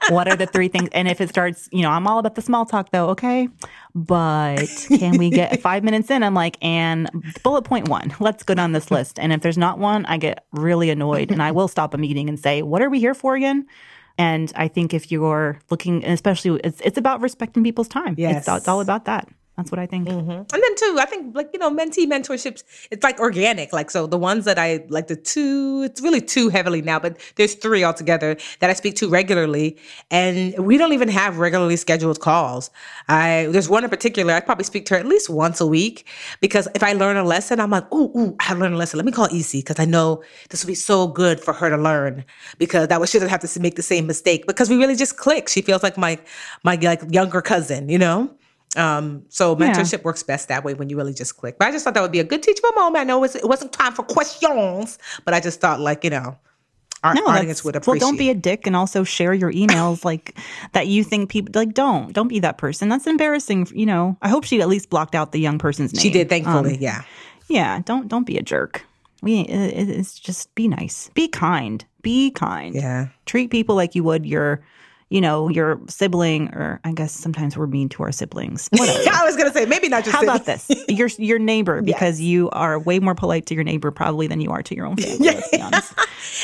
[0.09, 0.89] what are the three things?
[0.93, 3.49] And if it starts, you know, I'm all about the small talk though, okay?
[3.95, 6.23] But can we get five minutes in?
[6.23, 7.11] I'm like, and
[7.43, 9.19] bullet point one, let's go down this list.
[9.19, 12.29] And if there's not one, I get really annoyed and I will stop a meeting
[12.29, 13.67] and say, what are we here for again?
[14.17, 18.15] And I think if you're looking, and especially, it's, it's about respecting people's time.
[18.17, 18.47] Yes.
[18.47, 19.29] It's, it's all about that.
[19.57, 20.09] That's what I think.
[20.09, 20.31] Mm-hmm.
[20.31, 22.65] And then too, I think like you know, mentee mentorships.
[22.91, 23.73] It's like organic.
[23.73, 25.85] Like so, the ones that I like the two.
[25.85, 29.77] It's really two heavily now, but there's three altogether that I speak to regularly,
[30.11, 32.71] and we don't even have regularly scheduled calls.
[33.09, 34.35] I there's one in particular.
[34.35, 36.09] I probably speak to her at least once a week
[36.41, 38.99] because if I learn a lesson, I'm like, ooh, ooh, I have learned a lesson.
[38.99, 41.77] Let me call EC because I know this will be so good for her to
[41.77, 42.25] learn
[42.59, 45.17] because that way she doesn't have to make the same mistake because we really just
[45.17, 45.49] click.
[45.49, 46.19] She feels like my
[46.65, 48.35] my like younger cousin, you know.
[48.77, 49.73] Um, so Yeah.
[49.73, 51.59] mentorship works best that way when you really just click.
[51.59, 53.01] But I just thought that would be a good teachable moment.
[53.01, 56.11] I know it, was, it wasn't time for questions, but I just thought like, you
[56.11, 56.37] know,
[57.05, 57.99] our No, audience would well.
[57.99, 60.39] Don't be a dick and also share your emails like
[60.73, 60.87] that.
[60.87, 62.89] You think people like don't don't be that person.
[62.89, 63.69] That's embarrassing.
[63.75, 64.17] You know.
[64.23, 66.01] I hope she at least blocked out the young person's name.
[66.01, 66.77] she did, thankfully.
[66.77, 67.03] Um, yeah.
[67.49, 67.81] yeah.
[67.85, 68.87] Don't don't be a jerk.
[69.21, 71.11] We it, it's just be nice.
[71.13, 71.85] Be kind.
[72.01, 72.75] Be kind.
[72.75, 73.09] Yeah.
[73.27, 74.63] Treat people like you would your,
[75.15, 76.49] you know, your sibling.
[76.55, 78.69] Or I guess sometimes we're mean to our siblings.
[78.75, 80.69] I was gonna say maybe not just How about this?
[80.89, 84.51] Your your neighbor, because you are way more polite to your neighbor probably than you
[84.51, 85.19] are to your own family.
[85.29, 85.93] Let's be honest.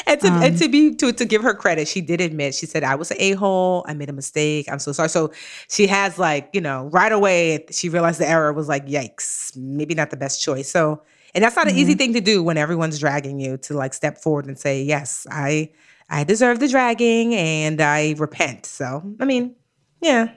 [0.06, 2.54] and to, Um, and to be to, to give her credit, she did admit.
[2.54, 3.84] She said, "I was an a hole.
[3.88, 4.66] I made a mistake.
[4.70, 5.32] I'm so sorry." So
[5.68, 9.94] she has like you know right away she realized the error was like, "Yikes, maybe
[9.94, 11.02] not the best choice." So
[11.34, 11.80] and that's not an Mm-hmm.
[11.80, 15.26] easy thing to do when everyone's dragging you to like step forward and say, "Yes,
[15.28, 15.70] I
[16.10, 19.54] I deserve the dragging and I repent." So I mean,
[20.00, 20.32] yeah.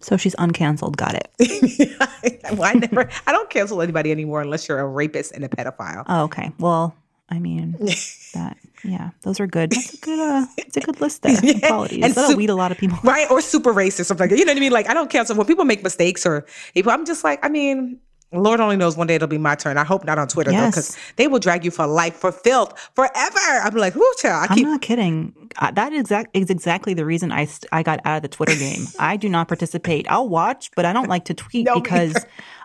[0.00, 0.96] So she's uncanceled.
[0.96, 1.28] Got it.
[2.52, 6.04] well, I never, I don't cancel anybody anymore unless you're a rapist and a pedophile.
[6.06, 6.52] Oh, okay.
[6.58, 6.94] Well,
[7.28, 7.72] I mean,
[8.34, 9.72] that yeah, those are good.
[9.72, 10.20] That's a good.
[10.20, 11.32] Uh, it's a good list there.
[11.56, 12.04] of qualities.
[12.04, 12.98] And That'll sup- weed a lot of people.
[13.02, 13.28] right?
[13.30, 14.38] Or super racist, or something like that.
[14.38, 14.72] You know what I mean?
[14.72, 16.92] Like I don't cancel when people make mistakes or people.
[16.92, 17.98] I'm just like, I mean,
[18.32, 19.78] Lord only knows one day it'll be my turn.
[19.78, 22.76] I hope not on Twitter though, because they will drag you for life, for filth,
[22.94, 23.38] forever.
[23.62, 24.46] I'm like, whoo, child.
[24.48, 24.66] I I'm keep.
[24.66, 25.32] not kidding.
[25.72, 28.86] That exact is exactly the reason I st- I got out of the Twitter game.
[28.98, 30.06] I do not participate.
[30.10, 32.14] I'll watch, but I don't like to tweet No, because.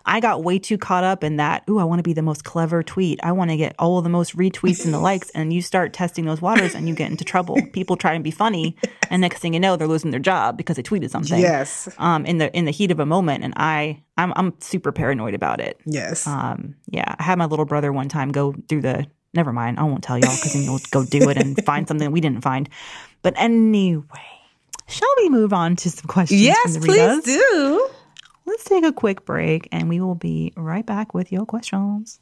[0.05, 1.63] I got way too caught up in that.
[1.69, 3.19] Ooh, I want to be the most clever tweet.
[3.23, 5.29] I want to get all the most retweets and the likes.
[5.31, 7.57] And you start testing those waters, and you get into trouble.
[7.73, 8.75] People try to be funny,
[9.09, 11.39] and next thing you know, they're losing their job because they tweeted something.
[11.39, 11.89] Yes.
[11.97, 15.33] Um, in the in the heat of a moment, and I I'm I'm super paranoid
[15.33, 15.79] about it.
[15.85, 16.27] Yes.
[16.27, 19.07] Um, yeah, I had my little brother one time go through the.
[19.33, 22.11] Never mind, I won't tell y'all because then you'll go do it and find something
[22.11, 22.67] we didn't find.
[23.21, 24.03] But anyway,
[24.89, 26.41] shall we move on to some questions?
[26.41, 27.89] yes, please do.
[28.45, 32.19] Let's take a quick break, and we will be right back with your questions.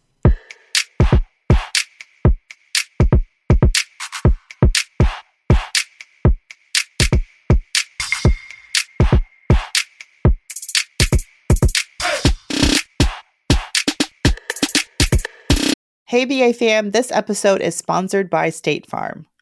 [16.05, 19.27] Hey, BA fam, this episode is sponsored by State Farm.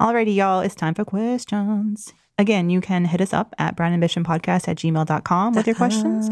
[0.00, 2.12] Alrighty, y'all, it's time for questions.
[2.38, 6.28] Again, you can hit us up at brownambitionpodcast at gmail.com with your questions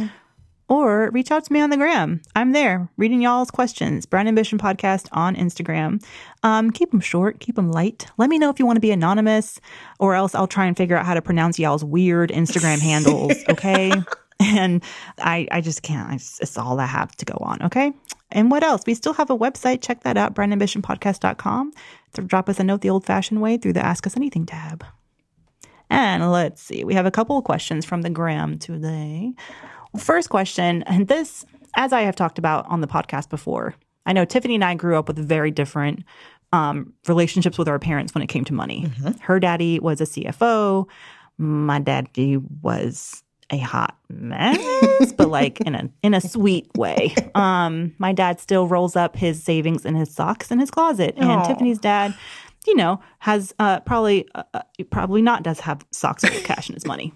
[0.69, 2.21] or reach out to me on the gram.
[2.37, 4.05] I'm there reading y'all's questions.
[4.05, 6.05] Brown Ambition Podcast on Instagram.
[6.43, 8.07] Um, keep them short, keep them light.
[8.19, 9.59] Let me know if you want to be anonymous
[9.99, 13.93] or else I'll try and figure out how to pronounce y'all's weird Instagram handles, okay?
[14.41, 14.83] and
[15.19, 16.11] I, I just can't.
[16.11, 17.95] I just, it's all I have to go on, okay?
[18.35, 18.83] And what else?
[18.87, 19.81] We still have a website.
[19.81, 21.73] Check that out, brownambitionpodcast.com.
[22.15, 24.85] So drop us a note the old fashioned way through the Ask Us Anything tab.
[25.89, 29.33] And let's see, we have a couple of questions from the gram today.
[29.99, 31.45] First question, and this,
[31.77, 33.75] as I have talked about on the podcast before,
[34.07, 36.05] I know Tiffany and I grew up with very different
[36.53, 38.91] um, relationships with our parents when it came to money.
[39.21, 40.87] Her daddy was a CFO.
[41.37, 47.15] My daddy was a hot mess, but like in a in a sweet way.
[47.35, 51.29] Um, my dad still rolls up his savings in his socks in his closet, and
[51.29, 51.47] Aw.
[51.49, 52.15] Tiffany's dad,
[52.65, 56.75] you know, has uh, probably uh, uh, probably not does have socks of cash in
[56.75, 57.13] his money.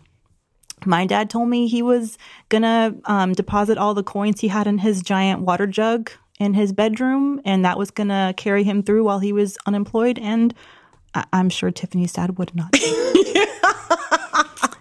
[0.84, 4.78] My dad told me he was gonna um, deposit all the coins he had in
[4.78, 6.10] his giant water jug
[6.40, 10.18] in his bedroom, and that was gonna carry him through while he was unemployed.
[10.18, 10.52] And
[11.14, 12.74] I- I'm sure Tiffany's dad would not.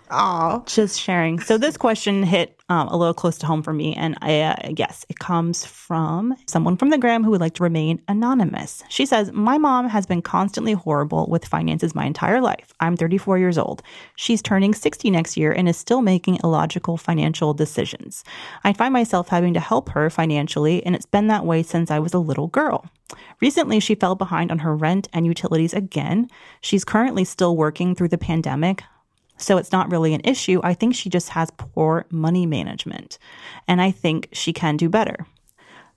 [0.09, 0.63] Aw.
[0.65, 1.39] Just sharing.
[1.39, 4.69] So this question hit um, a little close to home for me, and I, uh,
[4.75, 8.83] yes, it comes from someone from the gram who would like to remain anonymous.
[8.89, 12.73] She says, "My mom has been constantly horrible with finances my entire life.
[12.79, 13.83] I'm 34 years old.
[14.15, 18.23] She's turning 60 next year and is still making illogical financial decisions.
[18.63, 21.99] I find myself having to help her financially, and it's been that way since I
[21.99, 22.85] was a little girl."
[23.39, 26.29] Recently, she fell behind on her rent and utilities again.
[26.59, 28.83] She's currently still working through the pandemic,
[29.37, 30.59] so it's not really an issue.
[30.63, 33.17] I think she just has poor money management,
[33.67, 35.25] and I think she can do better.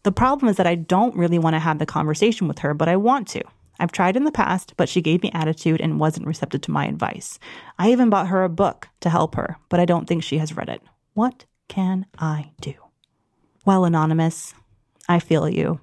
[0.03, 2.89] The problem is that I don't really want to have the conversation with her, but
[2.89, 3.43] I want to.
[3.79, 6.87] I've tried in the past, but she gave me attitude and wasn't receptive to my
[6.87, 7.39] advice.
[7.79, 10.57] I even bought her a book to help her, but I don't think she has
[10.57, 10.83] read it.
[11.15, 12.75] What can I do?
[13.65, 14.55] Well, Anonymous,
[15.09, 15.81] I feel you.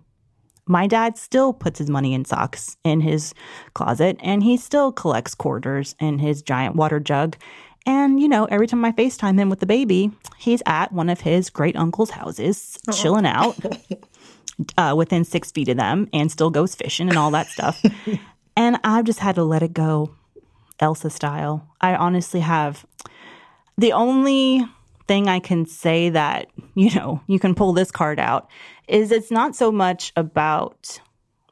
[0.67, 3.33] My dad still puts his money in socks in his
[3.73, 7.37] closet and he still collects quarters in his giant water jug.
[7.85, 11.21] And, you know, every time I FaceTime him with the baby, he's at one of
[11.21, 13.57] his great uncle's houses, chilling out
[14.77, 17.81] uh, within six feet of them and still goes fishing and all that stuff.
[18.57, 20.13] and I've just had to let it go,
[20.81, 21.65] Elsa style.
[21.79, 22.85] I honestly have.
[23.77, 24.65] The only
[25.07, 28.49] thing I can say that, you know, you can pull this card out
[28.87, 30.99] is it's not so much about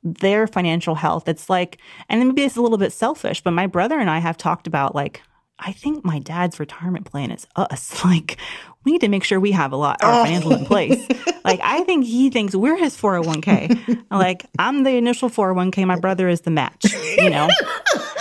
[0.04, 1.28] their financial health.
[1.28, 4.38] It's like, and maybe it's a little bit selfish, but my brother and I have
[4.38, 5.22] talked about like,
[5.58, 7.91] I think my dad's retirement plan is us.
[8.06, 8.38] Like,
[8.84, 10.26] we need to make sure we have a lot our oh.
[10.26, 11.08] financials in place.
[11.44, 14.06] Like, I think he thinks we're his 401k.
[14.12, 16.86] like, I'm the initial 401k, my brother is the match,
[17.18, 17.50] you know?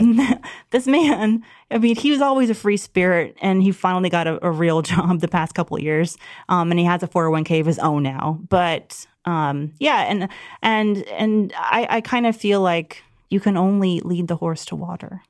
[0.70, 4.44] this man, I mean, he was always a free spirit and he finally got a,
[4.44, 6.16] a real job the past couple years.
[6.48, 8.40] Um, and he has a 401k of his own now.
[8.48, 10.28] But um, yeah, and
[10.62, 14.76] and and I, I kind of feel like you can only lead the horse to
[14.76, 15.22] water.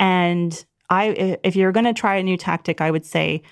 [0.00, 3.42] And I if you're gonna try a new tactic, I would say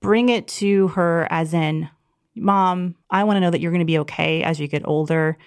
[0.00, 1.88] bring it to her as in,
[2.34, 5.38] Mom, I want to know that you're gonna be okay as you get older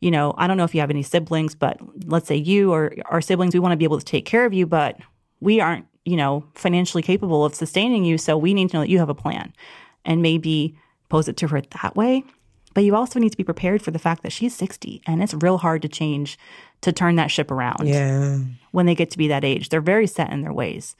[0.00, 2.92] you know, I don't know if you have any siblings, but let's say you or
[3.06, 4.98] our siblings, we want to be able to take care of you, but
[5.40, 8.18] we aren't, you know, financially capable of sustaining you.
[8.18, 9.52] So we need to know that you have a plan
[10.04, 10.76] and maybe
[11.08, 12.24] pose it to her that way.
[12.74, 15.32] But you also need to be prepared for the fact that she's 60 and it's
[15.32, 16.38] real hard to change,
[16.82, 18.38] to turn that ship around Yeah.
[18.72, 19.70] when they get to be that age.
[19.70, 20.94] They're very set in their ways.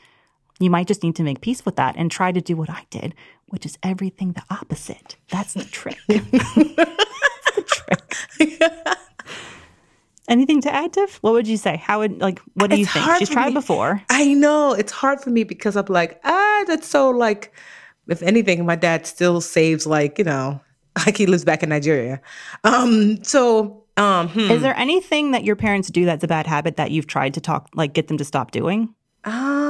[0.59, 2.87] You might just need to make peace with that and try to do what I
[2.89, 3.15] did,
[3.49, 5.17] which is everything the opposite.
[5.31, 5.99] That's the trick.
[6.09, 8.62] the trick.
[10.29, 11.18] Anything to add, Tiff?
[11.22, 11.77] What would you say?
[11.77, 12.41] How would like?
[12.55, 13.07] What do you think?
[13.18, 13.55] She's tried me.
[13.55, 14.03] before.
[14.11, 17.53] I know it's hard for me because I'm like, ah, that's so like.
[18.09, 20.61] If anything, my dad still saves like you know,
[21.07, 22.20] like he lives back in Nigeria.
[22.64, 24.51] Um, so um, hmm.
[24.51, 27.41] Is there anything that your parents do that's a bad habit that you've tried to
[27.41, 28.95] talk, like, get them to stop doing?
[29.24, 29.66] Um.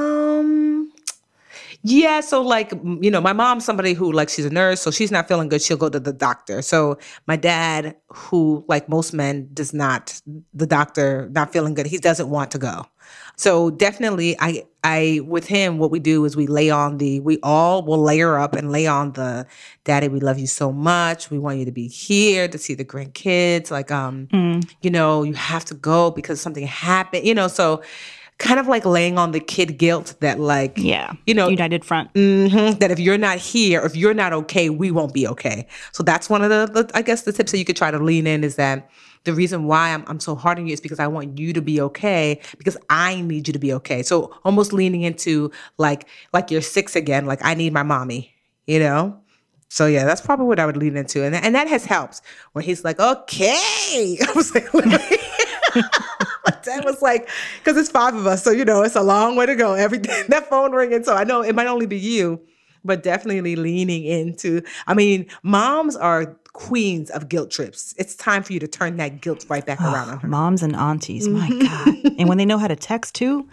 [1.83, 2.71] Yeah, so like
[3.01, 5.61] you know, my mom's somebody who like she's a nurse, so she's not feeling good,
[5.61, 6.61] she'll go to the doctor.
[6.61, 6.97] So
[7.27, 10.19] my dad, who like most men, does not
[10.53, 12.85] the doctor not feeling good, he doesn't want to go.
[13.35, 17.39] So definitely, I I with him, what we do is we lay on the we
[17.43, 19.45] all will layer up and lay on the
[19.83, 20.07] daddy.
[20.07, 21.29] We love you so much.
[21.29, 23.69] We want you to be here to see the grandkids.
[23.69, 24.27] Like um,
[24.81, 27.25] you know, you have to go because something happened.
[27.25, 27.83] You know, so
[28.39, 31.13] kind of like laying on the kid guilt that like Yeah.
[31.25, 32.13] you know United Front.
[32.13, 36.03] mhm, that if you're not here if you're not okay we won't be okay so
[36.03, 38.27] that's one of the, the i guess the tips that you could try to lean
[38.27, 38.89] in is that
[39.23, 41.61] the reason why I'm, I'm so hard on you is because i want you to
[41.61, 46.51] be okay because i need you to be okay so almost leaning into like like
[46.51, 48.33] you're six again like i need my mommy
[48.67, 49.19] you know
[49.69, 52.21] so yeah, that's probably what I would lean into, and and that has helped.
[52.53, 54.71] When he's like, "Okay," I was like,
[56.63, 59.45] dad was like, because it's five of us, so you know it's a long way
[59.45, 59.73] to go.
[59.73, 59.97] Every
[60.29, 62.39] that phone ringing, so I know it might only be you,
[62.85, 64.61] but definitely leaning into.
[64.87, 67.93] I mean, moms are queens of guilt trips.
[67.99, 70.27] It's time for you to turn that guilt right back around on her.
[70.27, 72.13] Moms and aunties, my God.
[72.17, 73.47] And when they know how to text too,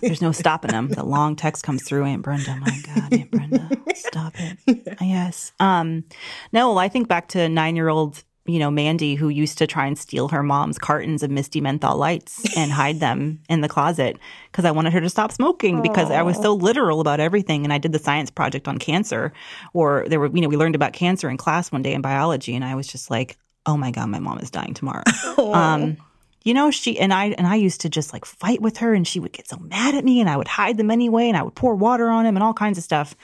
[0.00, 0.88] there's no stopping them.
[0.88, 2.54] The long text comes through, Aunt Brenda.
[2.54, 4.98] My God, Aunt Brenda, stop it.
[5.00, 5.52] Yes.
[5.58, 6.04] Um,
[6.52, 9.66] no, well, I think back to nine year old, you know, Mandi, who used to
[9.66, 13.68] try and steal her mom's cartons of Misty menthol lights and hide them in the
[13.68, 14.18] closet
[14.50, 17.64] because I wanted her to stop smoking because I was so literal about everything.
[17.64, 19.32] And I did the science project on cancer,
[19.72, 22.54] or there were, you know, we learned about cancer in class one day in biology.
[22.54, 25.04] And I was just like, oh my God, my mom is dying tomorrow.
[25.38, 25.98] Um,
[26.44, 29.08] you know, she and I and I used to just like fight with her, and
[29.08, 31.42] she would get so mad at me, and I would hide them anyway, and I
[31.42, 33.16] would pour water on him and all kinds of stuff.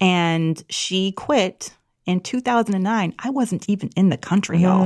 [0.00, 1.74] And she quit
[2.06, 3.14] in 2009.
[3.18, 4.82] I wasn't even in the country, y'all.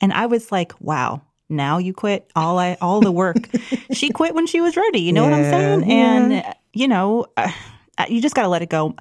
[0.00, 1.22] And I was like, wow.
[1.48, 3.48] Now you quit all I all the work.
[3.92, 4.98] she quit when she was ready.
[5.00, 5.90] You know what I'm saying?
[5.92, 7.52] And you know, uh,
[7.98, 8.94] Uh, you just got to let it go.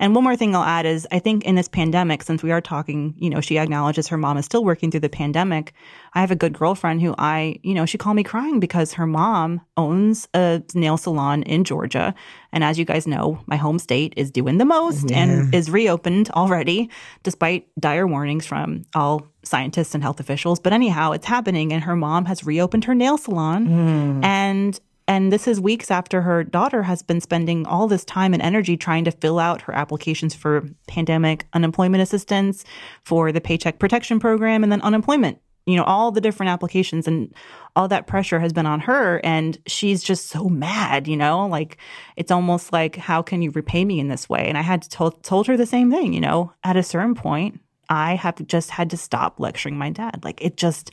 [0.00, 2.60] And one more thing I'll add is I think in this pandemic, since we are
[2.60, 5.72] talking, you know, she acknowledges her mom is still working through the pandemic.
[6.14, 9.06] I have a good girlfriend who I, you know, she called me crying because her
[9.06, 12.14] mom owns a nail salon in Georgia.
[12.52, 16.30] And as you guys know, my home state is doing the most and is reopened
[16.30, 16.90] already,
[17.22, 20.58] despite dire warnings from all scientists and health officials.
[20.60, 21.72] But anyhow, it's happening.
[21.72, 23.68] And her mom has reopened her nail salon.
[23.68, 24.24] Mm.
[24.24, 24.80] And
[25.10, 28.76] and this is weeks after her daughter has been spending all this time and energy
[28.76, 32.64] trying to fill out her applications for pandemic unemployment assistance,
[33.02, 35.40] for the Paycheck Protection Program, and then unemployment.
[35.66, 37.34] You know, all the different applications and
[37.74, 39.20] all that pressure has been on her.
[39.24, 41.78] And she's just so mad, you know, like
[42.16, 44.46] it's almost like, how can you repay me in this way?
[44.46, 47.16] And I had to tell, told her the same thing, you know, at a certain
[47.16, 50.22] point, I have just had to stop lecturing my dad.
[50.22, 50.92] Like it just,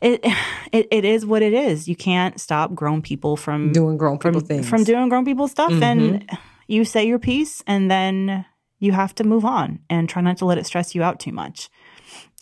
[0.00, 0.20] it,
[0.72, 1.88] it it is what it is.
[1.88, 4.68] You can't stop grown people from Doing grown people from, things.
[4.68, 5.72] from doing grown people stuff.
[5.72, 6.28] And
[6.66, 8.44] you say your piece, and then
[8.78, 11.32] you have to move on and try not to let it stress you out too
[11.32, 11.68] much.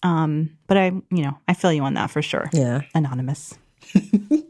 [0.03, 2.51] Um, but I, you know, I feel you on that for sure.
[2.53, 2.83] Yeah.
[2.95, 3.55] Anonymous.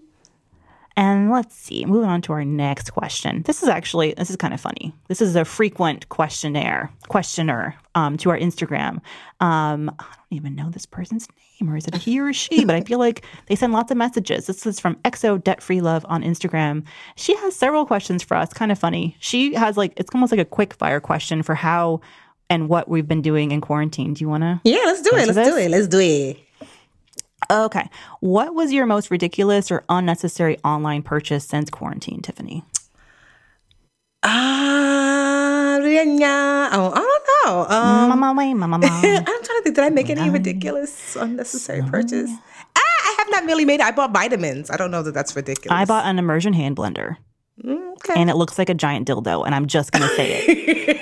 [0.97, 3.43] and let's see, moving on to our next question.
[3.43, 4.95] This is actually this is kind of funny.
[5.09, 9.01] This is a frequent questionnaire questioner um, to our Instagram.
[9.41, 11.29] Um, I don't even know this person's
[11.61, 12.65] name, or is it he or she?
[12.65, 14.47] but I feel like they send lots of messages.
[14.47, 16.85] This is from Exo Debt Free Love on Instagram.
[17.17, 18.53] She has several questions for us.
[18.55, 19.17] Kind of funny.
[19.21, 22.01] She has like it's almost like a quick fire question for how
[22.49, 24.15] and what we've been doing in quarantine.
[24.15, 24.61] Do you want to?
[24.65, 25.27] Yeah, let's do it.
[25.29, 25.71] Let's do it.
[25.71, 26.46] Let's do it.
[27.51, 27.89] Okay.
[28.21, 32.65] What was your most ridiculous or unnecessary online purchase since quarantine, Tiffany?
[34.23, 36.71] Ah, yeah.
[36.73, 37.27] Oh, I don't
[37.71, 37.77] know.
[37.77, 39.77] Um, mama, way, mama, I'm trying to think.
[39.77, 42.31] Did I make any ridiculous, unnecessary purchase?
[42.77, 43.87] Ah, I have not really made it.
[43.87, 44.71] I bought vitamins.
[44.71, 45.77] I don't know that that's ridiculous.
[45.77, 47.17] I bought an immersion hand blender
[47.65, 48.15] okay.
[48.17, 50.49] and it looks like a giant dildo, and I'm just going to say it.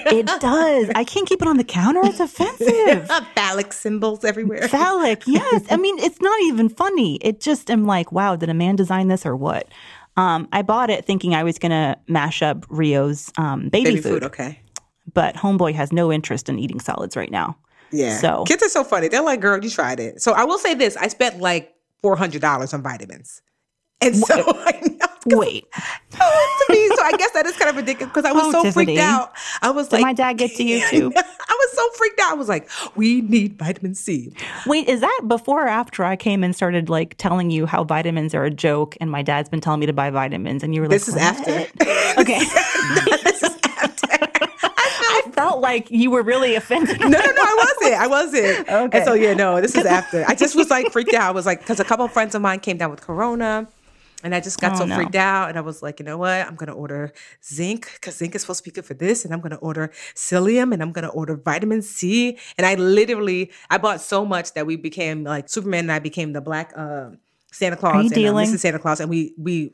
[0.13, 0.91] it does.
[0.95, 2.01] I can't keep it on the counter.
[2.05, 3.09] It's offensive.
[3.35, 4.69] phallic symbols everywhere.
[4.69, 5.65] Phallic, yes.
[5.71, 7.17] I mean, it's not even funny.
[7.17, 9.69] It just, I'm like, wow, did a man design this or what?
[10.17, 14.01] Um, I bought it thinking I was going to mash up Rio's um, baby, Baby
[14.01, 14.25] food, food.
[14.25, 14.61] Okay.
[15.13, 17.57] but Homeboy has no interest in eating solids right now.
[17.91, 18.19] Yeah.
[18.19, 19.09] So- kids are so funny.
[19.09, 22.17] They're like, "Girl, you tried it." So I will say this: I spent like four
[22.17, 23.41] hundred dollars on vitamins,
[24.01, 25.04] and so I know.
[25.27, 25.67] Wait,
[26.11, 28.63] to me, so I guess that is kind of ridiculous because I was Oh, so
[28.63, 28.85] Tiffany.
[28.87, 29.33] freaked out.
[29.63, 31.13] I was did like, my dad get to you too?
[31.17, 32.33] I was so freaked out.
[32.33, 34.33] I was like, we need vitamin C.
[34.67, 38.35] Wait, is that before or after I came and started like telling you how vitamins
[38.35, 40.89] are a joke and my dad's been telling me to buy vitamins and you were
[40.89, 41.67] like, This is after.
[42.21, 42.39] Okay.
[43.25, 44.07] this is after.
[44.63, 47.01] I felt like you were really offended.
[47.01, 48.01] No, no, no, I wasn't.
[48.01, 48.69] I wasn't.
[48.69, 48.99] Okay.
[48.99, 50.25] And so yeah, no, this is after.
[50.29, 51.29] I just was like freaked out.
[51.29, 53.67] I was like, because a couple of friends of mine came down with corona.
[54.25, 54.97] And I just got Oh, so no.
[54.97, 56.47] freaked out, and I was like, you know what?
[56.47, 57.13] I'm gonna order
[57.45, 60.73] zinc because zinc is supposed to be good for this, and I'm gonna order psyllium,
[60.73, 62.39] and I'm gonna order vitamin C.
[62.59, 66.33] And I literally, I bought so much that we became like Superman, and I became
[66.33, 67.11] the black uh,
[67.53, 68.15] Santa Claus and.
[68.15, 68.59] Mrs.
[68.61, 69.73] Santa Claus, and we we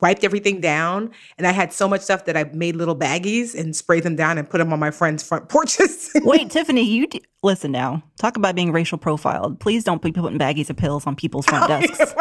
[0.00, 1.10] wiped everything down.
[1.36, 4.38] And I had so much stuff that I made little baggies and sprayed them down
[4.38, 6.10] and put them on my friends' front porches.
[6.22, 8.02] Wait, Tiffany, you d- listen now.
[8.18, 9.58] Talk about being racial profiled.
[9.60, 12.14] Please don't be putting baggies of pills on people's front desks.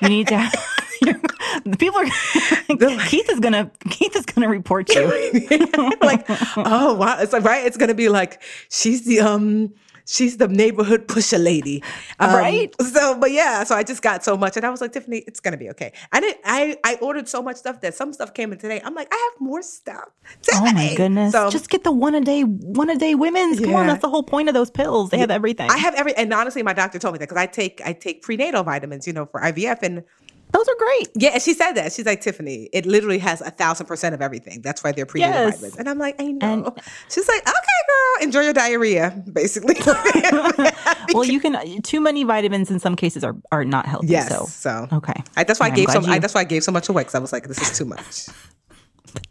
[0.00, 0.50] You need to.
[1.00, 3.06] the people are.
[3.06, 3.70] Keith is gonna.
[3.90, 5.06] Keith is gonna report you.
[6.00, 6.24] like,
[6.56, 7.66] oh wow, it's like right.
[7.66, 9.74] It's gonna be like she's the um.
[10.10, 11.82] She's the neighborhood pusher lady,
[12.18, 12.74] Um, Right?
[12.80, 15.38] So, but yeah, so I just got so much, and I was like, Tiffany, it's
[15.38, 15.92] gonna be okay.
[16.12, 16.40] I didn't.
[16.46, 18.80] I I ordered so much stuff that some stuff came in today.
[18.82, 20.08] I'm like, I have more stuff.
[20.54, 21.32] Oh my goodness!
[21.32, 23.60] So Just get the one a day, one a day women's.
[23.60, 25.10] Come on, that's the whole point of those pills.
[25.10, 25.70] They have everything.
[25.70, 28.22] I have every, and honestly, my doctor told me that because I take I take
[28.22, 30.04] prenatal vitamins, you know, for IVF, and
[30.50, 31.08] Those are great.
[31.14, 34.22] yeah, and she said that she's like Tiffany, it literally has a thousand percent of
[34.22, 34.62] everything.
[34.62, 35.54] That's why they're prenatal Yes.
[35.56, 36.64] vitamins, and I'm like, I know.
[36.64, 36.80] And-
[37.10, 39.76] she's like, okay, girl, enjoy your diarrhea, basically.
[41.14, 41.80] Well, you can.
[41.82, 44.08] Too many vitamins in some cases are are not healthy.
[44.08, 45.14] yes, So so okay.
[45.36, 47.14] I, that's why I gave so I, that's why I gave so much away because
[47.14, 48.26] I was like, this is too much.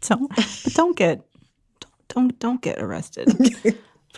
[0.08, 1.22] don't but don't get
[2.08, 3.28] don't don't get arrested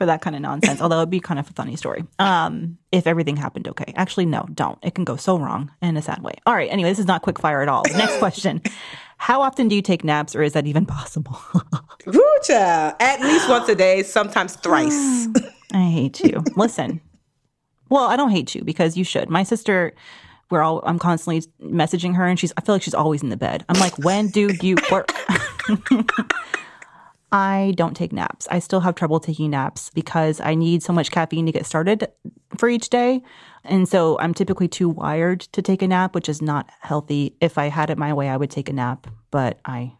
[0.01, 0.81] for that kind of nonsense.
[0.81, 2.05] Although it'd be kind of a funny story.
[2.19, 3.93] Um, if everything happened okay.
[3.97, 4.79] Actually, no, don't.
[4.83, 6.33] It can go so wrong in a sad way.
[6.47, 6.73] All right.
[6.73, 7.83] Anyway, this is not quick fire at all.
[7.95, 8.63] Next question:
[9.19, 11.39] How often do you take naps, or is that even possible?
[12.45, 12.95] Child.
[12.99, 15.29] At least once a day, sometimes thrice.
[15.75, 16.43] I hate you.
[16.57, 17.03] Listen.
[17.91, 19.29] Well, I don't hate you because you should.
[19.29, 19.93] My sister,
[20.49, 23.37] we're all I'm constantly messaging her and she's I feel like she's always in the
[23.37, 23.67] bed.
[23.69, 25.13] I'm like, when do you work?
[27.33, 28.49] I don't take naps.
[28.51, 32.09] I still have trouble taking naps because I need so much caffeine to get started
[32.59, 33.23] for each day.
[33.65, 37.37] And so I'm typically too wired to take a nap, which is not healthy.
[37.41, 39.93] If I had it my way, I would take a nap, but I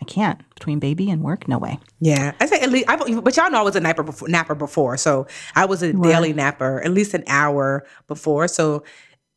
[0.00, 0.40] I can't.
[0.54, 1.78] Between baby and work, no way.
[2.00, 2.88] Yeah, I say at least.
[2.88, 5.26] I, but y'all know I was a napper before, napper before, so
[5.56, 8.46] I was a daily napper at least an hour before.
[8.48, 8.84] So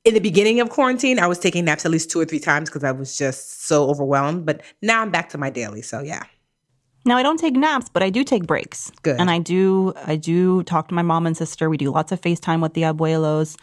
[0.05, 2.69] in the beginning of quarantine, I was taking naps at least two or three times
[2.69, 4.45] because I was just so overwhelmed.
[4.45, 5.81] But now I'm back to my daily.
[5.81, 6.23] So yeah,
[7.03, 8.91] Now I don't take naps, but I do take breaks.
[9.01, 9.19] Good.
[9.19, 11.69] And I do I do talk to my mom and sister.
[11.69, 13.57] We do lots of FaceTime with the abuelos.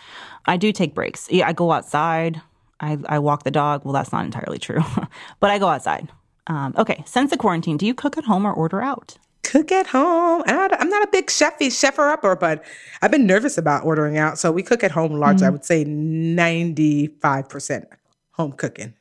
[0.47, 1.30] I do take breaks.
[1.30, 2.41] Yeah, I go outside.
[2.80, 3.84] I, I walk the dog.
[3.84, 4.82] Well, that's not entirely true,
[5.41, 6.09] but I go outside.
[6.47, 9.18] Um, okay, since the quarantine, do you cook at home or order out?
[9.49, 10.43] cook at home.
[10.47, 12.64] And I, I'm not a big chefy chefer upper, but
[13.01, 14.39] I've been nervous about ordering out.
[14.39, 15.47] So we cook at home largely.
[15.47, 17.89] I would say 95 percent
[18.32, 18.95] home cooking.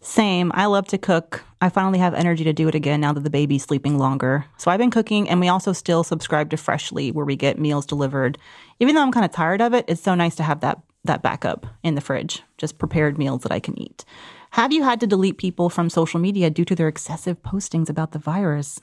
[0.00, 0.52] Same.
[0.54, 1.42] I love to cook.
[1.60, 4.44] I finally have energy to do it again now that the baby's sleeping longer.
[4.58, 7.86] So I've been cooking, and we also still subscribe to Freshly, where we get meals
[7.86, 8.38] delivered.
[8.78, 11.22] Even though I'm kind of tired of it, it's so nice to have that that
[11.22, 14.04] backup in the fridge, just prepared meals that I can eat.
[14.50, 18.12] Have you had to delete people from social media due to their excessive postings about
[18.12, 18.80] the virus?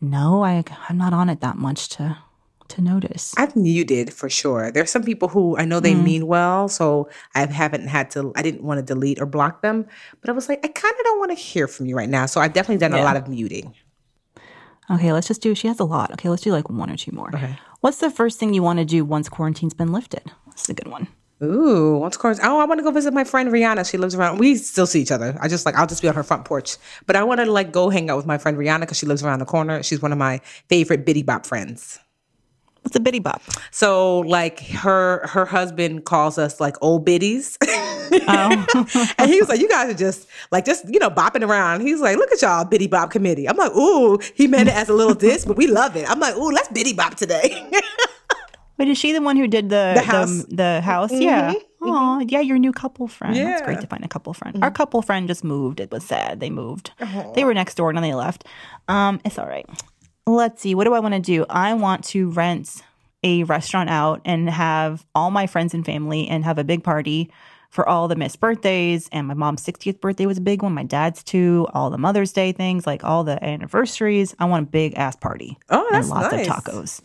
[0.00, 2.18] No, I I'm not on it that much to
[2.70, 3.34] to notice.
[3.36, 4.70] I've muted for sure.
[4.70, 6.02] There's some people who I know they Mm.
[6.04, 8.32] mean well, so I haven't had to.
[8.36, 9.86] I didn't want to delete or block them,
[10.20, 12.26] but I was like, I kind of don't want to hear from you right now.
[12.26, 13.74] So I've definitely done a lot of muting.
[14.90, 15.54] Okay, let's just do.
[15.54, 16.10] She has a lot.
[16.12, 17.30] Okay, let's do like one or two more.
[17.34, 17.56] Okay.
[17.80, 20.22] What's the first thing you want to do once quarantine's been lifted?
[20.46, 21.06] That's a good one.
[21.42, 22.44] Ooh, once quarantine.
[22.44, 23.88] Oh, I want to go visit my friend Rihanna.
[23.90, 24.38] She lives around.
[24.38, 25.38] We still see each other.
[25.40, 27.72] I just like I'll just be on her front porch, but I want to like
[27.72, 29.82] go hang out with my friend Rihanna because she lives around the corner.
[29.82, 31.98] She's one of my favorite Biddy Bop friends.
[32.82, 33.42] What's a bitty bop?
[33.70, 37.58] So like her her husband calls us like old biddies.
[37.62, 38.66] Oh.
[39.18, 41.82] and he was like, You guys are just like just, you know, bopping around.
[41.82, 43.48] He's like, Look at y'all, Biddy Bop committee.
[43.48, 46.08] I'm like, ooh, he meant it as a little diss, but we love it.
[46.10, 47.70] I'm like, ooh, let's Biddy Bop today.
[48.78, 50.44] Wait, is she the one who did the The house.
[50.48, 51.12] The, house?
[51.12, 51.22] Mm-hmm.
[51.22, 51.52] Yeah.
[51.82, 53.36] Oh, yeah, your new couple friend.
[53.36, 54.54] That's great to find a couple friend.
[54.54, 54.64] Mm-hmm.
[54.64, 55.80] Our couple friend just moved.
[55.80, 56.40] It was sad.
[56.40, 56.90] They moved.
[57.34, 58.44] They were next door and then they left.
[58.88, 59.66] Um, it's all right.
[60.26, 60.74] Let's see.
[60.74, 61.46] What do I want to do?
[61.48, 62.82] I want to rent
[63.22, 67.30] a restaurant out and have all my friends and family and have a big party
[67.70, 69.08] for all the missed birthdays.
[69.12, 70.74] And my mom's 60th birthday was a big one.
[70.74, 71.66] My dad's too.
[71.72, 74.34] All the Mother's Day things, like all the anniversaries.
[74.38, 75.58] I want a big ass party.
[75.68, 76.48] Oh, that's and lots nice.
[76.48, 77.00] of tacos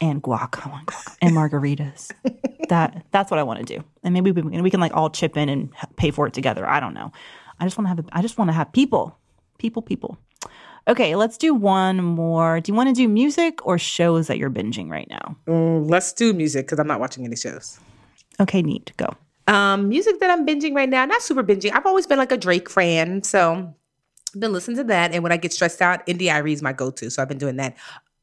[0.00, 0.66] and guac.
[0.66, 2.10] I want guac and margaritas.
[2.68, 3.84] that that's what I want to do.
[4.02, 6.68] And maybe we, we can like all chip in and pay for it together.
[6.68, 7.12] I don't know.
[7.60, 7.98] I just want to have.
[8.00, 9.16] A, I just want to have people,
[9.58, 10.18] people, people.
[10.88, 12.60] Okay, let's do one more.
[12.60, 15.36] Do you want to do music or shows that you're binging right now?
[15.46, 17.78] Mm, let's do music because I'm not watching any shows.
[18.40, 18.92] Okay, neat.
[18.96, 19.14] Go.
[19.46, 21.72] Um, music that I'm binging right now, not super binging.
[21.74, 23.74] I've always been like a Drake fan, so
[24.34, 25.12] I've been listening to that.
[25.12, 27.76] And when I get stressed out, India.Arie is my go-to, so I've been doing that.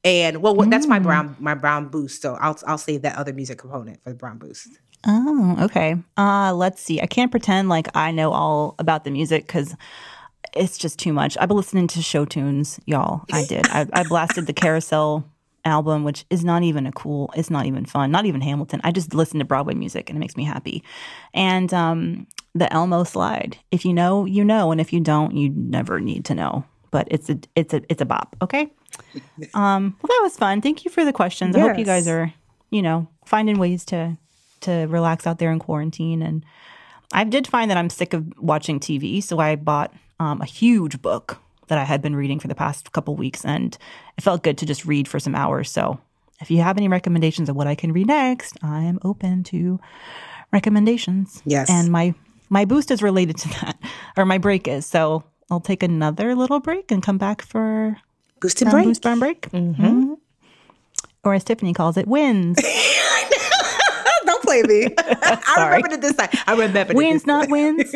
[0.03, 2.21] And well, what, that's my brown my brown boost.
[2.21, 4.69] So I'll I'll save that other music component for the brown boost.
[5.05, 5.95] Oh, okay.
[6.17, 7.01] Uh, let's see.
[7.01, 9.75] I can't pretend like I know all about the music because
[10.53, 11.37] it's just too much.
[11.39, 13.23] I've been listening to show tunes, y'all.
[13.31, 13.67] I did.
[13.69, 15.25] I, I blasted the Carousel
[15.65, 17.31] album, which is not even a cool.
[17.35, 18.11] It's not even fun.
[18.11, 18.81] Not even Hamilton.
[18.83, 20.83] I just listen to Broadway music and it makes me happy.
[21.33, 23.57] And um, the Elmo slide.
[23.71, 26.65] If you know, you know, and if you don't, you never need to know.
[26.91, 28.35] But it's a it's a it's a bop.
[28.41, 28.71] Okay.
[29.53, 30.61] Um, well, that was fun.
[30.61, 31.55] Thank you for the questions.
[31.55, 32.33] I hope you guys are,
[32.69, 34.17] you know, finding ways to
[34.61, 36.21] to relax out there in quarantine.
[36.21, 36.43] And
[37.13, 41.01] I did find that I'm sick of watching TV, so I bought um, a huge
[41.01, 43.77] book that I had been reading for the past couple weeks, and
[44.17, 45.69] it felt good to just read for some hours.
[45.71, 45.99] So,
[46.41, 49.79] if you have any recommendations of what I can read next, I am open to
[50.51, 51.41] recommendations.
[51.45, 51.69] Yes.
[51.69, 52.13] and my
[52.49, 53.77] my boost is related to that,
[54.17, 54.85] or my break is.
[54.85, 57.97] So I'll take another little break and come back for
[58.41, 58.85] Boosted brown break.
[58.87, 60.17] boost brown break, Mhm.
[61.23, 62.57] or as Tiffany calls it, wins.
[64.25, 64.87] Don't play me.
[64.97, 66.29] I remembered it this time.
[66.47, 67.27] I remembered wins, it.
[67.27, 67.93] not wins.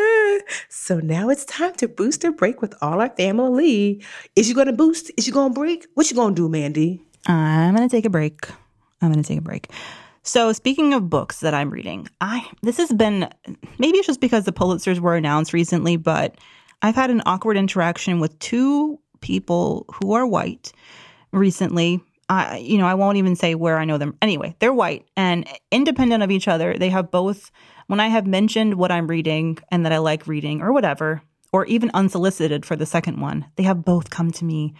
[0.68, 4.02] So now it's time to boost or break with all our family.
[4.34, 5.10] Is you gonna boost?
[5.16, 5.86] Is you gonna break?
[5.94, 7.00] What you gonna do, Mandi?
[7.26, 8.48] I'm to take a break.
[9.00, 9.68] I'm to take a break.
[10.22, 13.28] So, speaking of books that I'm reading, I this has been
[13.78, 16.36] maybe it's just because the Pulitzers were announced recently, but
[16.82, 20.72] I've had an awkward interaction with two people who are white
[21.32, 22.00] recently.
[22.28, 24.16] I you know, I won't even say where I know them.
[24.20, 26.76] Anyway, they're white and independent of each other.
[26.76, 27.50] They have both
[27.90, 31.22] when I have mentioned what I'm reading and that I like reading or whatever,
[31.52, 34.74] or even unsolicited for the second one, they have both come to me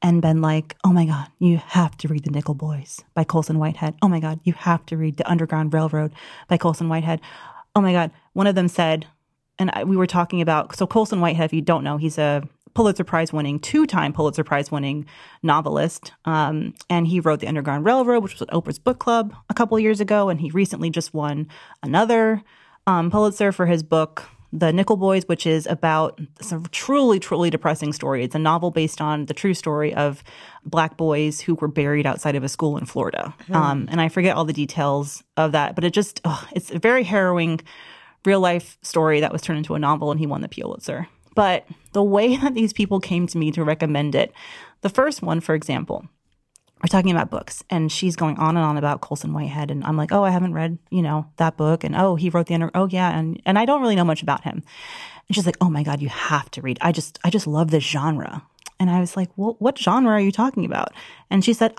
[0.00, 3.58] and been like, oh my God, you have to read The Nickel Boys by Colson
[3.58, 3.96] Whitehead.
[4.00, 6.14] Oh my God, you have to read The Underground Railroad
[6.48, 7.20] by Colson Whitehead.
[7.74, 8.10] Oh my God.
[8.32, 9.06] One of them said,
[9.58, 12.42] and I, we were talking about, so Colson Whitehead, if you don't know, he's a
[12.76, 15.06] Pulitzer Prize winning, two time Pulitzer Prize winning
[15.42, 16.12] novelist.
[16.26, 19.78] Um, and he wrote The Underground Railroad, which was at Oprah's Book Club a couple
[19.80, 20.28] years ago.
[20.28, 21.48] And he recently just won
[21.82, 22.42] another
[22.86, 27.94] um, Pulitzer for his book, The Nickel Boys, which is about some truly, truly depressing
[27.94, 28.22] story.
[28.22, 30.22] It's a novel based on the true story of
[30.66, 33.34] black boys who were buried outside of a school in Florida.
[33.56, 36.78] Um, and I forget all the details of that, but it just, oh, it's a
[36.78, 37.60] very harrowing
[38.26, 41.08] real life story that was turned into a novel and he won the Pulitzer.
[41.36, 44.32] But the way that these people came to me to recommend it,
[44.80, 46.04] the first one, for example,
[46.82, 49.96] we're talking about books and she's going on and on about Colson Whitehead and I'm
[49.96, 52.70] like, "Oh, I haven't read, you know, that book and oh, he wrote the under
[52.74, 54.62] oh yeah, and and I don't really know much about him."
[55.28, 56.78] And she's like, "Oh my god, you have to read.
[56.82, 58.42] I just I just love this genre."
[58.78, 60.92] And I was like, well, what genre are you talking about?
[61.30, 61.74] And she said,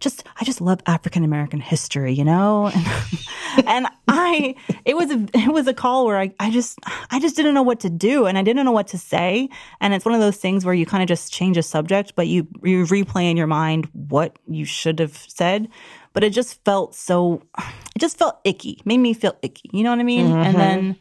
[0.00, 2.70] just, I just love African American history, you know?
[2.74, 4.54] And, and I,
[4.84, 6.78] it was a, it was a call where I, I just,
[7.10, 9.50] I just didn't know what to do and I didn't know what to say.
[9.80, 12.26] And it's one of those things where you kind of just change a subject, but
[12.26, 15.68] you, you replay in your mind what you should have said.
[16.14, 17.42] But it just felt so,
[17.94, 19.70] it just felt icky, made me feel icky.
[19.72, 20.26] You know what I mean?
[20.32, 20.58] And mm-hmm.
[20.58, 20.96] then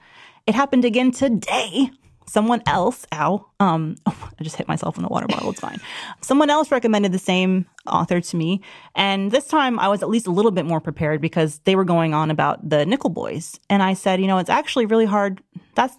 [0.45, 1.91] it happened again today
[2.25, 5.79] someone else ow um i just hit myself in the water bottle it's fine
[6.21, 8.61] someone else recommended the same author to me
[8.95, 11.83] and this time i was at least a little bit more prepared because they were
[11.85, 15.41] going on about the nickel boys and i said you know it's actually really hard
[15.75, 15.95] that's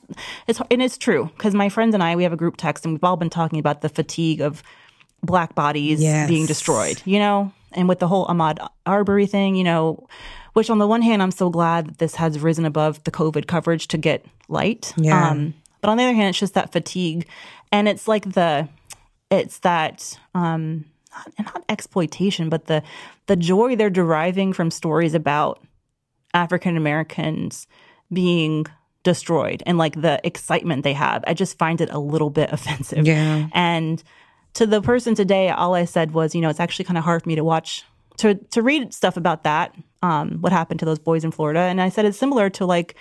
[0.46, 2.94] it's and it's true because my friends and i we have a group text and
[2.94, 4.62] we've all been talking about the fatigue of
[5.22, 6.28] black bodies Yes.
[6.28, 10.06] being destroyed you know and with the whole ahmaud arbery thing you know
[10.54, 13.46] which on the one hand i'm so glad that this has risen above the covid
[13.46, 15.30] coverage to get light Yeah.
[15.30, 17.26] um but on the other hand, it's just that fatigue,
[17.70, 18.68] and it's like the,
[19.30, 22.82] it's that um, not, not exploitation, but the
[23.26, 25.60] the joy they're deriving from stories about
[26.32, 27.66] African Americans
[28.12, 28.66] being
[29.02, 31.24] destroyed and like the excitement they have.
[31.26, 33.06] I just find it a little bit offensive.
[33.06, 33.48] Yeah.
[33.52, 34.02] And
[34.54, 37.22] to the person today, all I said was, you know, it's actually kind of hard
[37.22, 37.84] for me to watch
[38.18, 39.74] to to read stuff about that.
[40.02, 41.60] Um, what happened to those boys in Florida?
[41.60, 42.96] And I said it's similar to like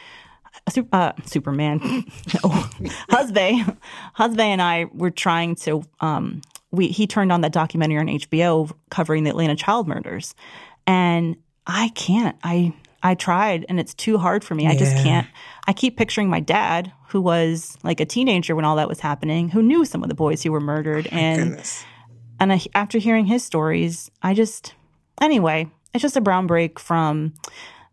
[0.92, 2.06] uh, Superman.
[2.44, 2.50] no,
[3.10, 3.78] Husband,
[4.14, 5.84] Husband and I were trying to.
[6.00, 6.42] Um,
[6.72, 10.36] we he turned on that documentary on HBO covering the Atlanta child murders,
[10.88, 11.36] and
[11.68, 12.38] I can't.
[12.44, 12.74] I
[13.04, 14.68] I tried, and it's too hard for me.
[14.68, 15.28] I just can't.
[15.68, 19.50] I keep picturing my dad, who was like a teenager when all that was happening,
[19.50, 21.84] who knew some of the boys who were murdered, and Goodness.
[22.40, 24.76] and I, after hearing his stories, I just,
[25.20, 27.34] anyway, it's just a brown break from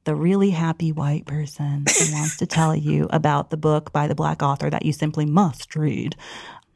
[0.09, 4.15] the really happy white person who wants to tell you about the book by the
[4.15, 6.17] black author that you simply must read.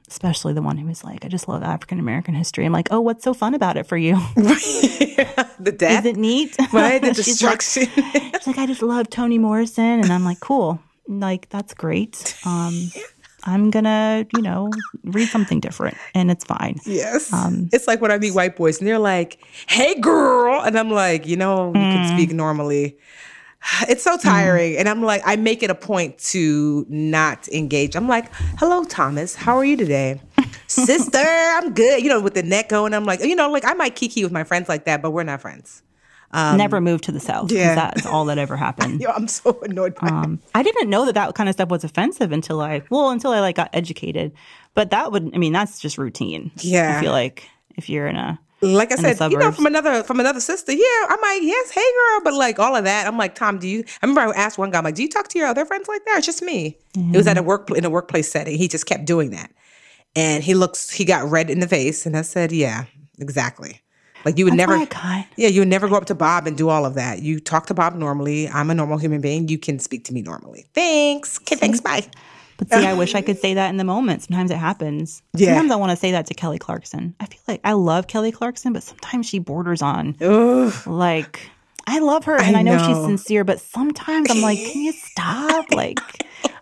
[0.06, 2.66] especially the one who was like, I just love African American history.
[2.66, 4.16] I'm like, oh, what's so fun about it for you?
[4.36, 6.54] the death, Is it neat?
[6.74, 7.00] right?
[7.00, 7.86] The She's like- destruction.
[8.34, 10.00] She's like, I just love Toni Morrison.
[10.02, 10.78] And I'm like, cool.
[11.08, 12.36] Like, that's great.
[12.44, 12.90] Um,
[13.44, 16.80] I'm gonna, you know, read something different and it's fine.
[16.84, 17.32] yes.
[17.32, 19.38] Um, it's like when I meet white boys and they're like,
[19.68, 22.06] "Hey, girl," and I'm like, you know, you can Mm.
[22.06, 22.96] speak normally.
[23.88, 27.94] It's so tiring, and I'm like, I make it a point to not engage.
[27.94, 28.26] I'm like,
[28.58, 29.34] "Hello, Thomas.
[29.36, 30.20] How are you today?"
[30.66, 32.02] Sister, I'm good.
[32.02, 34.32] You know, with the neck going, I'm like, you know, like I might kiki with
[34.32, 35.82] my friends like that, but we're not friends.
[36.32, 37.50] Never moved to the South.
[37.50, 37.74] Um, yeah.
[37.74, 39.00] That's all that ever happened.
[39.00, 40.08] Yo, I'm so annoyed by.
[40.08, 43.32] Um, I didn't know that that kind of stuff was offensive until I, well, until
[43.32, 44.32] I like got educated.
[44.74, 46.50] But that would, I mean, that's just routine.
[46.58, 46.96] Yeah.
[46.98, 50.20] I feel like if you're in a, like I said, you know, from another from
[50.20, 53.34] another sister, yeah, I'm like, yes, hey girl, but like all of that, I'm like,
[53.34, 53.82] Tom, do you?
[54.00, 55.88] I remember I asked one guy, I'm like, do you talk to your other friends
[55.88, 56.18] like that?
[56.18, 56.78] It's just me.
[56.94, 58.56] It was at a work in a workplace setting.
[58.56, 59.50] He just kept doing that,
[60.14, 62.84] and he looks, he got red in the face, and I said, yeah,
[63.18, 63.81] exactly.
[64.24, 66.68] Like you would that's never, yeah, you would never go up to Bob and do
[66.68, 67.22] all of that.
[67.22, 68.48] You talk to Bob normally.
[68.48, 69.48] I'm a normal human being.
[69.48, 70.66] You can speak to me normally.
[70.74, 71.40] Thanks.
[71.40, 71.80] Okay, thanks.
[71.80, 72.06] Bye.
[72.58, 74.22] But see, I wish I could say that in the moment.
[74.22, 75.22] Sometimes it happens.
[75.34, 75.48] Yeah.
[75.48, 77.14] Sometimes I want to say that to Kelly Clarkson.
[77.18, 80.72] I feel like I love Kelly Clarkson, but sometimes she borders on Ugh.
[80.86, 81.50] like
[81.86, 82.78] I love her and I I, know.
[82.78, 85.66] she's sincere, but sometimes I'm like, can you stop?
[85.72, 85.98] Like,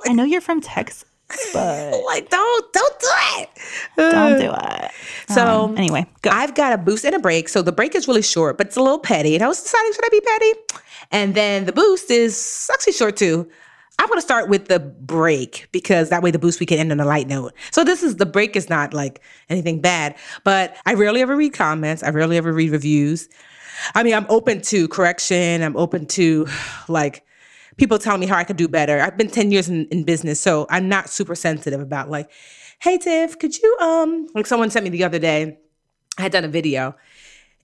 [0.06, 1.04] I know you're from Texas,
[1.53, 3.07] but Like, don't, don't do
[3.39, 3.49] it.
[3.97, 4.91] don't do it.
[5.28, 6.31] So Um, anyway, go.
[6.31, 7.49] I've got a boost and a break.
[7.49, 9.35] So the break is really short, but it's a little petty.
[9.35, 10.53] And I was deciding, should I be petty?
[11.12, 13.49] And then the boost is actually short too.
[13.99, 16.91] I'm going to start with the break because that way the boost we can end
[16.91, 17.53] on a light note.
[17.70, 19.20] So this is the break is not like
[19.51, 22.03] anything bad, but I rarely ever read comments.
[22.03, 23.28] I rarely ever read reviews.
[23.95, 25.62] I mean, I'm open to correction.
[25.62, 26.47] I'm open to
[26.89, 27.24] like
[27.81, 29.01] people telling me how I could do better.
[29.01, 32.31] I've been 10 years in, in business, so I'm not super sensitive about like,
[32.78, 35.59] hey Tiff, could you um like someone sent me the other day,
[36.18, 36.95] I had done a video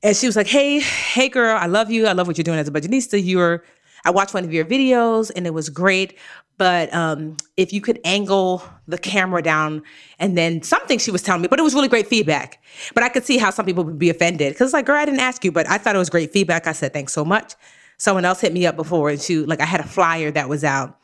[0.02, 2.06] and she was like, Hey, hey girl, I love you.
[2.06, 3.22] I love what you're doing as a Budgetnista.
[3.22, 3.62] You're
[4.04, 6.16] I watched one of your videos and it was great.
[6.58, 9.82] But um, if you could angle the camera down
[10.18, 12.62] and then something she was telling me, but it was really great feedback.
[12.94, 15.04] But I could see how some people would be offended because it's like, girl, I
[15.04, 16.66] didn't ask you, but I thought it was great feedback.
[16.66, 17.54] I said, thanks so much.
[17.98, 20.64] Someone else hit me up before and she like I had a flyer that was
[20.64, 20.98] out.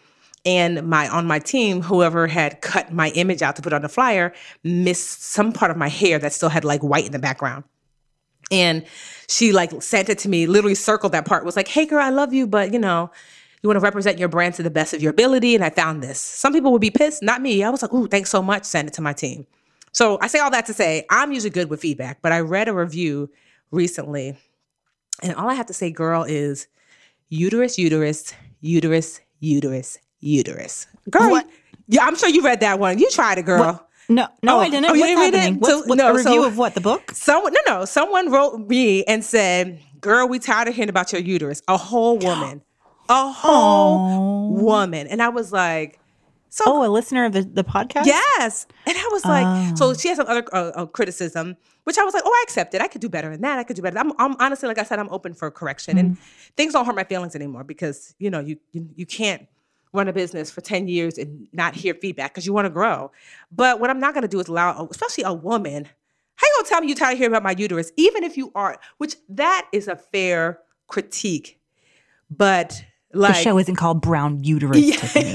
[0.44, 3.88] And my on my team whoever had cut my image out to put on the
[3.88, 4.32] flyer
[4.64, 7.64] missed some part of my hair that still had like white in the background.
[8.50, 8.84] And
[9.28, 12.10] she like sent it to me literally circled that part was like hey girl i
[12.10, 13.10] love you but you know
[13.62, 16.02] you want to represent your brand to the best of your ability and i found
[16.02, 16.20] this.
[16.20, 17.62] Some people would be pissed not me.
[17.62, 19.46] I was like ooh thanks so much send it to my team.
[19.92, 22.68] So i say all that to say i'm usually good with feedback but i read
[22.68, 23.30] a review
[23.70, 24.36] recently
[25.22, 26.66] and all i have to say girl is
[27.32, 31.46] uterus uterus uterus uterus uterus girl What?
[31.88, 34.68] yeah i'm sure you read that one you tried it girl no, no, Oh, I
[34.68, 34.90] didn't.
[34.90, 35.38] oh, you What's didn't read it?
[35.40, 35.60] happening?
[35.60, 37.12] What's, So- what's no, a review so- of what the book?
[37.14, 37.84] Someone, no, no.
[37.86, 42.18] Someone wrote me and said, "Girl, we tired of hearing about your uterus." A whole
[42.18, 42.62] woman,
[43.08, 45.98] a whole woman, and I was like,
[46.54, 48.04] "So Oh, a listener of the, the podcast.
[48.06, 49.74] yes." And I was like, Oh.
[49.76, 52.74] "So she has some other uh, uh, criticism." Which I was like, oh, I accept
[52.74, 52.80] it.
[52.80, 53.58] I could do better than that.
[53.58, 53.98] I could do better.
[53.98, 56.16] I'm, I'm honestly, like I said, I'm open for correction, and
[56.56, 59.48] things don't hurt my feelings anymore because you know you you, you can't
[59.92, 63.10] run a business for 10 years and not hear feedback because you want to grow.
[63.50, 65.86] But what I'm not going to do is allow, especially a woman,
[66.36, 68.36] how you going to tell me you tired of hearing about my uterus, even if
[68.36, 71.60] you aren't, which that is a fair critique.
[72.30, 75.34] But The show isn't called Brown Uterus, Tiffany.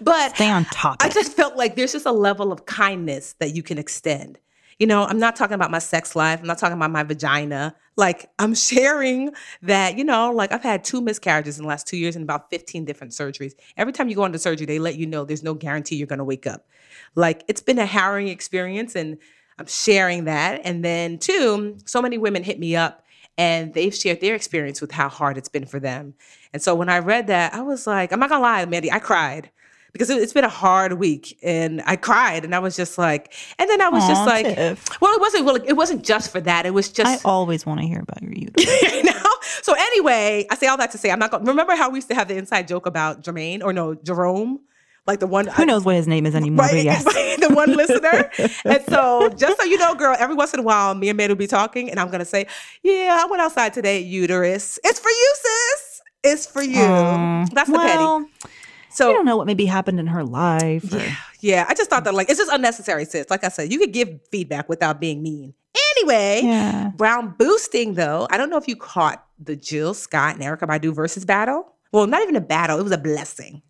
[0.00, 1.06] But Stay on topic.
[1.06, 4.38] I just felt like there's just a level of kindness that you can extend.
[4.78, 6.40] You know, I'm not talking about my sex life.
[6.40, 7.74] I'm not talking about my vagina.
[7.96, 9.32] Like, I'm sharing
[9.62, 12.50] that, you know, like I've had two miscarriages in the last two years and about
[12.50, 13.54] 15 different surgeries.
[13.76, 16.18] Every time you go into surgery, they let you know there's no guarantee you're going
[16.18, 16.66] to wake up.
[17.14, 19.18] Like, it's been a harrowing experience and
[19.58, 20.60] I'm sharing that.
[20.64, 23.04] And then, two, so many women hit me up
[23.36, 26.14] and they've shared their experience with how hard it's been for them.
[26.52, 28.98] And so when I read that, I was like, I'm not gonna lie, Mandi, I
[28.98, 29.50] cried
[29.94, 33.32] because it- it's been a hard week and I cried and I was just like,
[33.58, 35.00] and then I was just like, Tiff.
[35.00, 36.66] well, it wasn't, well, it wasn't just for that.
[36.66, 37.24] It was just.
[37.24, 38.82] I always want to hear about your uterus.
[38.92, 39.22] you know?
[39.62, 41.96] So anyway, I say all that to say, I'm not going to remember how we
[41.98, 44.60] used to have the inside joke about Jermaine or no, Jerome,
[45.06, 46.66] like the one, Who knows what his name is anymore?
[46.66, 47.04] Right, yes.
[47.06, 48.30] right, the one listener.
[48.64, 51.28] and so, just so you know, girl, every once in a while, me and Matt
[51.28, 52.46] will be talking, and I'm gonna say,
[52.82, 54.78] "Yeah, I went outside today, uterus.
[54.82, 56.00] It's for you, sis.
[56.24, 57.46] It's for you." Aw.
[57.52, 58.53] That's the petty.
[58.94, 60.92] So, I don't know what maybe happened in her life.
[60.92, 61.02] or-
[61.40, 63.28] yeah, I just thought that like it's just unnecessary, sis.
[63.30, 65.54] Like I said, you could give feedback without being mean.
[65.96, 66.90] Anyway, Yeah.
[66.96, 68.26] Brown boosting though.
[68.30, 71.72] I don't know if you caught the Jill Scott and Erykah Badu Verzuz battle.
[71.92, 72.78] Well, not even a battle.
[72.78, 73.62] It was a blessing.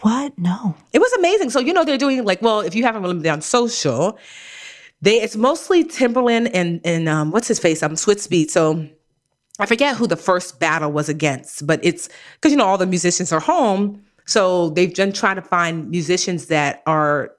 [0.00, 0.38] What?
[0.38, 0.74] No.
[0.92, 1.50] It was amazing.
[1.50, 4.18] So you know they're doing like well, if you haven't really been on social,
[5.00, 7.82] they it's mostly Timbaland and and um, what's his face?
[7.82, 8.50] I'm um, Beatz.
[8.50, 8.86] So
[9.58, 12.86] I forget who the first battle was against, but it's because you know all the
[12.86, 17.32] musicians are home, so they've been trying to find musicians that are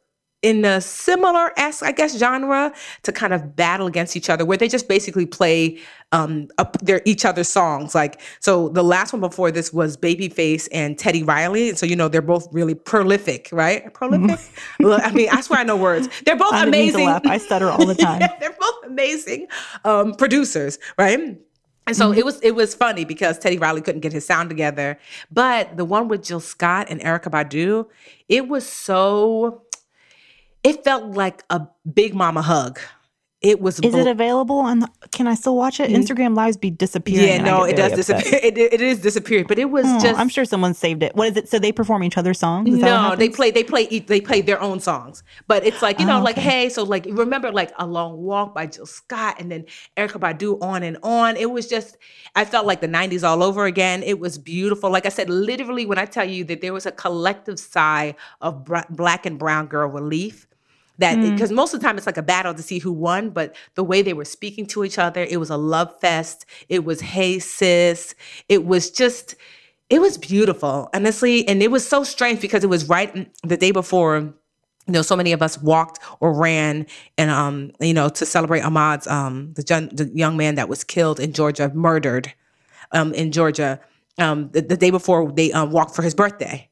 [0.43, 2.71] in a similar s I guess genre
[3.03, 5.79] to kind of battle against each other, where they just basically play
[6.11, 7.95] um up their each other's songs.
[7.95, 11.95] Like so, the last one before this was Babyface and Teddy Riley, and so you
[11.95, 13.91] know they're both really prolific, right?
[13.93, 14.39] Prolific.
[14.79, 16.07] I mean, I swear I know words.
[16.25, 17.07] They're both I amazing.
[17.07, 18.21] I stutter all the time.
[18.39, 19.47] they're both amazing
[19.85, 21.35] um, producers, right?
[21.87, 22.19] And so mm-hmm.
[22.19, 24.99] it was it was funny because Teddy Riley couldn't get his sound together,
[25.31, 27.87] but the one with Jill Scott and Erykah Badu,
[28.27, 29.63] it was so
[30.63, 32.79] it felt like a big mama hug.
[33.39, 33.79] It was.
[33.81, 34.79] Is bl- it available on?
[34.79, 35.91] The, can I still watch it?
[35.91, 36.01] Mm-hmm.
[36.01, 37.27] Instagram lives be disappearing.
[37.27, 38.39] Yeah, no, it does disappear.
[38.41, 40.19] It, it is disappearing, but it was oh, just.
[40.19, 41.15] I'm sure someone saved it.
[41.15, 41.49] What is it?
[41.49, 42.67] So they perform each other's songs?
[42.67, 43.51] Is no, they play.
[43.51, 43.99] They play.
[43.99, 45.21] They play their own songs.
[45.47, 46.23] But it's like you know, oh, okay.
[46.23, 49.65] like hey, so like remember like a long walk by Jill Scott, and then
[49.97, 51.35] Erykah Badu on and on.
[51.35, 51.97] It was just.
[52.35, 54.01] I felt like the '90s all over again.
[54.01, 54.89] It was beautiful.
[54.89, 58.65] Like I said, literally, when I tell you that there was a collective sigh of
[58.89, 60.47] black and brown girl relief
[60.97, 61.55] that because mm.
[61.55, 64.01] most of the time it's like a battle to see who won, but the way
[64.01, 66.45] they were speaking to each other, it was a love fest.
[66.69, 68.15] It was hey sis.
[68.49, 69.35] It was just
[69.89, 73.71] it was beautiful, honestly, and it was so strange because it was right the day
[73.71, 74.33] before
[74.87, 76.87] you know, so many of us walked or ran
[77.17, 81.19] and, um, you know, to celebrate Ahmaud's um, the, the young man that was killed
[81.19, 82.33] in Georgia, murdered,
[82.93, 83.81] um, in Georgia,
[84.17, 86.69] um, the, the day before they um, walked for his birthday.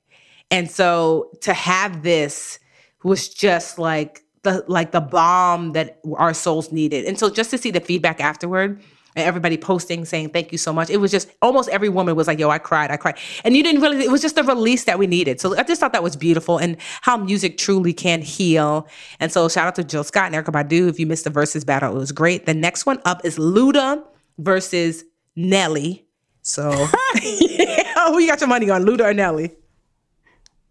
[0.50, 2.60] And so to have this
[3.06, 7.06] was just like the like the bomb that our souls needed.
[7.06, 8.82] And so just to see the feedback afterward
[9.16, 10.90] and everybody posting saying thank you so much.
[10.90, 13.62] It was just almost every woman was like, "Yo, I cried, I cried," and you
[13.62, 14.04] didn't really.
[14.04, 15.40] It was just the release that we needed.
[15.40, 18.88] So I just thought that was beautiful and how music truly can heal.
[19.20, 20.90] And so shout out to Jill Scott and Erykah Badu.
[20.90, 22.48] If you missed the Verzuz battle, it was great.
[22.48, 24.04] The next one up is Luda
[24.40, 25.04] versus
[25.36, 26.06] Nelly.
[26.42, 26.72] So
[27.22, 29.52] yeah, who you got your money on, Luda or Nelly?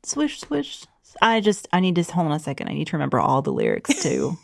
[0.03, 0.85] Swish, swish.
[1.23, 2.69] I just I need to hold on a second.
[2.69, 4.37] I need to remember all the lyrics to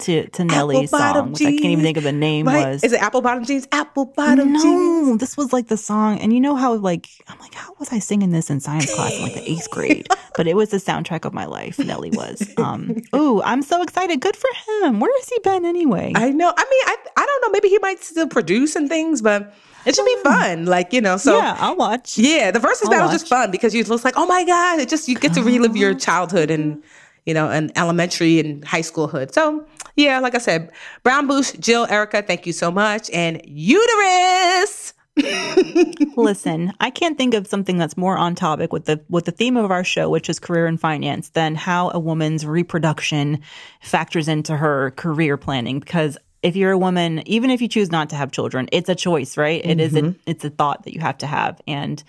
[0.00, 2.68] to to Nelly's song, which I can't even think of the name right?
[2.68, 2.84] was.
[2.84, 3.66] Is it Apple Bottom Jeans?
[3.72, 5.08] Apple Bottom no, Jeans.
[5.08, 7.92] No, this was like the song, and you know how like I'm like, how was
[7.92, 10.06] I singing this in science class in like the eighth grade?
[10.36, 11.78] but it was the soundtrack of my life.
[11.78, 12.42] Nelly was.
[12.56, 14.20] Um, ooh, I'm so excited.
[14.20, 14.50] Good for
[14.82, 15.00] him.
[15.00, 16.12] Where has he been anyway?
[16.14, 16.52] I know.
[16.56, 17.50] I mean, I I don't know.
[17.50, 19.54] Maybe he might still produce and things, but
[19.86, 20.22] it should be mm.
[20.22, 20.66] fun.
[20.66, 22.18] Like, you know, so Yeah, I'll watch.
[22.18, 24.88] Yeah, the Verzuz battle is just fun because you just like, oh my God, it
[24.88, 25.98] just you get to relive your oh.
[25.98, 26.82] childhood and
[27.26, 29.32] you know, and elementary and high school hood.
[29.32, 29.66] So
[29.96, 30.72] yeah, like I said,
[31.02, 33.10] Brown Boosh, Jill, Erykah, thank you so much.
[33.10, 34.94] And uterus.
[36.16, 39.56] Listen, I can't think of something that's more on topic with the with the theme
[39.56, 43.40] of our show, which is career and finance, than how a woman's reproduction
[43.82, 45.80] factors into her career planning.
[45.80, 48.94] Because if you're a woman, even if you choose not to have children, it's a
[48.94, 49.60] choice, right?
[49.62, 49.70] Mm-hmm.
[49.70, 50.20] It is a mm-hmm.
[50.26, 51.60] it's a thought that you have to have.
[51.66, 52.02] And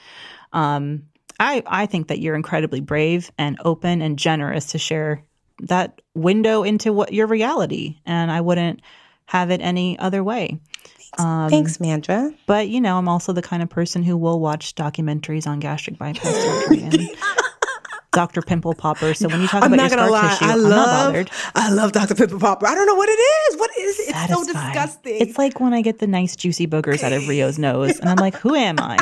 [0.53, 1.03] um
[1.39, 5.23] I I think that you're incredibly brave and open and generous to share
[5.63, 7.99] that window into what your reality.
[8.05, 8.81] And I wouldn't
[9.25, 10.59] have it any other way.
[11.17, 12.35] Um, Thanks, Mandra.
[12.45, 15.97] But you know, I'm also the kind of person who will watch documentaries on gastric
[15.97, 17.09] bypass surgery and
[18.11, 18.41] Dr.
[18.41, 19.13] Pimple Popper.
[19.13, 20.29] So when you talk I'm about your scar lie.
[20.29, 21.31] tissue, I I'm love, not bothered.
[21.55, 22.15] I love Dr.
[22.15, 22.67] Pimple Popper.
[22.67, 23.57] I don't know what it is.
[23.59, 24.09] What is it?
[24.09, 25.17] It's so disgusting.
[25.21, 28.17] It's like when I get the nice juicy boogers out of Rio's nose, and I'm
[28.17, 28.97] like, who am I?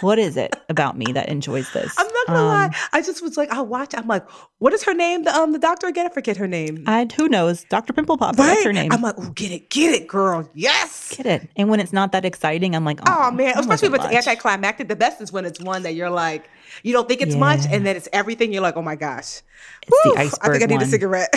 [0.00, 1.94] What is it about me that enjoys this?
[1.98, 2.76] I'm not gonna um, lie.
[2.92, 3.94] I just was like, I'll watch.
[3.94, 4.28] I'm like,
[4.58, 5.24] what is her name?
[5.24, 6.06] The um the doctor again?
[6.06, 6.84] I forget her name.
[6.86, 7.64] I who knows?
[7.64, 7.92] Dr.
[7.92, 8.42] Pimple Popper.
[8.42, 8.48] Right?
[8.48, 8.92] That's her name.
[8.92, 10.48] I'm like, oh, get it, get it, girl.
[10.54, 11.48] Yes, get it.
[11.56, 14.88] And when it's not that exciting, I'm like, oh, oh man, especially if it's anticlimactic.
[14.88, 16.48] The best is when it's one that you're like,
[16.82, 17.40] you don't think it's yeah.
[17.40, 18.52] much, and then it's everything.
[18.52, 19.42] You're like, oh my gosh.
[19.82, 20.40] It's the iceberg.
[20.42, 20.84] I think I need one.
[20.84, 21.30] a cigarette.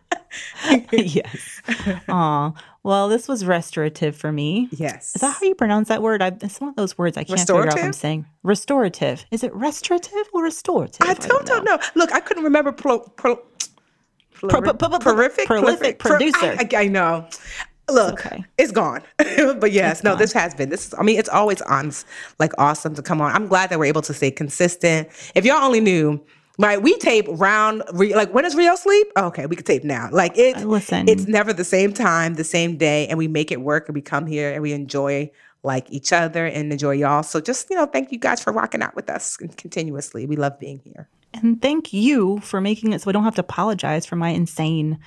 [0.92, 1.62] yes.
[2.08, 2.52] Aw.
[2.86, 4.68] Well, this was restorative for me.
[4.70, 5.16] Yes.
[5.16, 6.22] Is that how you pronounce that word?
[6.22, 8.26] I, it's one of those words I can't figure out if I'm saying.
[8.44, 9.26] Restorative.
[9.32, 10.98] Is it restorative or restorative?
[11.00, 11.74] I, don't, don't know.
[11.74, 11.82] know.
[11.96, 13.42] Look, I couldn't remember pro, pro,
[14.30, 16.54] prolific, prolific producer.
[16.60, 17.28] I, I, know.
[17.90, 18.44] Look, okay.
[18.56, 19.02] it's gone.
[19.16, 20.18] but yes, it's no, gone.
[20.20, 20.68] this has been.
[20.68, 21.90] This is, I mean, it's always on
[22.38, 23.32] like awesome to come on.
[23.32, 25.08] I'm glad that we're able to stay consistent.
[25.34, 26.24] If y'all only knew,
[26.58, 29.08] Right, we tape round like when is Rio sleep?
[29.16, 30.08] Oh, okay, we could tape now.
[30.10, 33.52] Like it, uh, listen, it's never the same time, the same day, and we make
[33.52, 33.88] it work.
[33.88, 35.30] And we come here and we enjoy
[35.62, 37.22] like each other and enjoy y'all.
[37.22, 40.24] So just you know, thank you guys for rocking out with us continuously.
[40.24, 41.08] We love being here.
[41.34, 44.98] And thank you for making it so I don't have to apologize for my insane,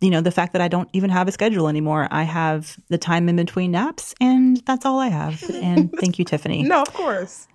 [0.00, 2.08] you know, the fact that I don't even have a schedule anymore.
[2.10, 5.42] I have the time in between naps, and that's all I have.
[5.50, 6.62] And thank you, Tiffany.
[6.66, 7.48] No, of course.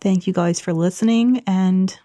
[0.00, 1.96] Thank you guys for listening, and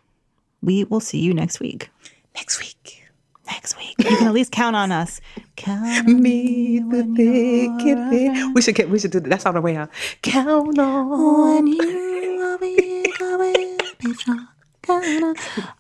[0.62, 1.90] we will see you next week.
[2.36, 3.02] Next week.
[3.48, 5.22] Next week, you can at least count on us.
[5.56, 8.54] Count Me the and thin.
[8.56, 8.90] We should get.
[8.90, 9.30] We should do that.
[9.30, 9.90] That's on the way out.
[10.24, 11.58] Count on.
[11.58, 13.06] When you will be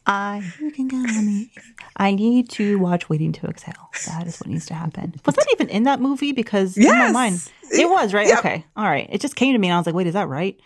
[0.08, 1.52] I you can count on me.
[1.98, 3.90] I need to watch Waiting to Exhale.
[4.08, 5.16] That is what needs to happen.
[5.26, 6.32] Was that even in that movie?
[6.32, 7.14] Because in my Yes.
[7.14, 8.32] mind, it was right.
[8.38, 9.08] Okay, all right.
[9.12, 10.60] It just came to me, and I was like, "Wait, is that right?"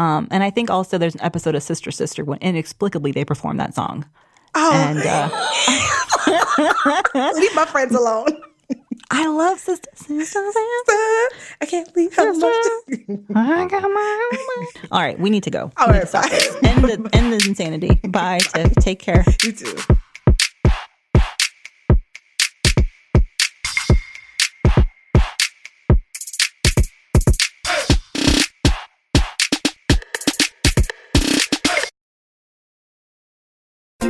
[0.00, 3.58] Um, and I think also there's an episode of Sister Sister when inexplicably they perform
[3.58, 4.06] that song.
[4.54, 5.28] Oh, And uh,
[7.38, 8.28] leave my friends alone.
[9.10, 10.14] I love Sister Sister.
[10.24, 10.56] Sister.
[11.60, 13.26] I can't leave her alone.
[13.34, 14.66] I got my own.
[14.90, 15.70] All right, we need to go.
[15.76, 16.28] All right, bye.
[16.62, 18.00] End the, end the insanity.
[18.08, 18.74] Bye, Tiff.
[18.76, 19.24] Take care.
[19.44, 19.76] You too.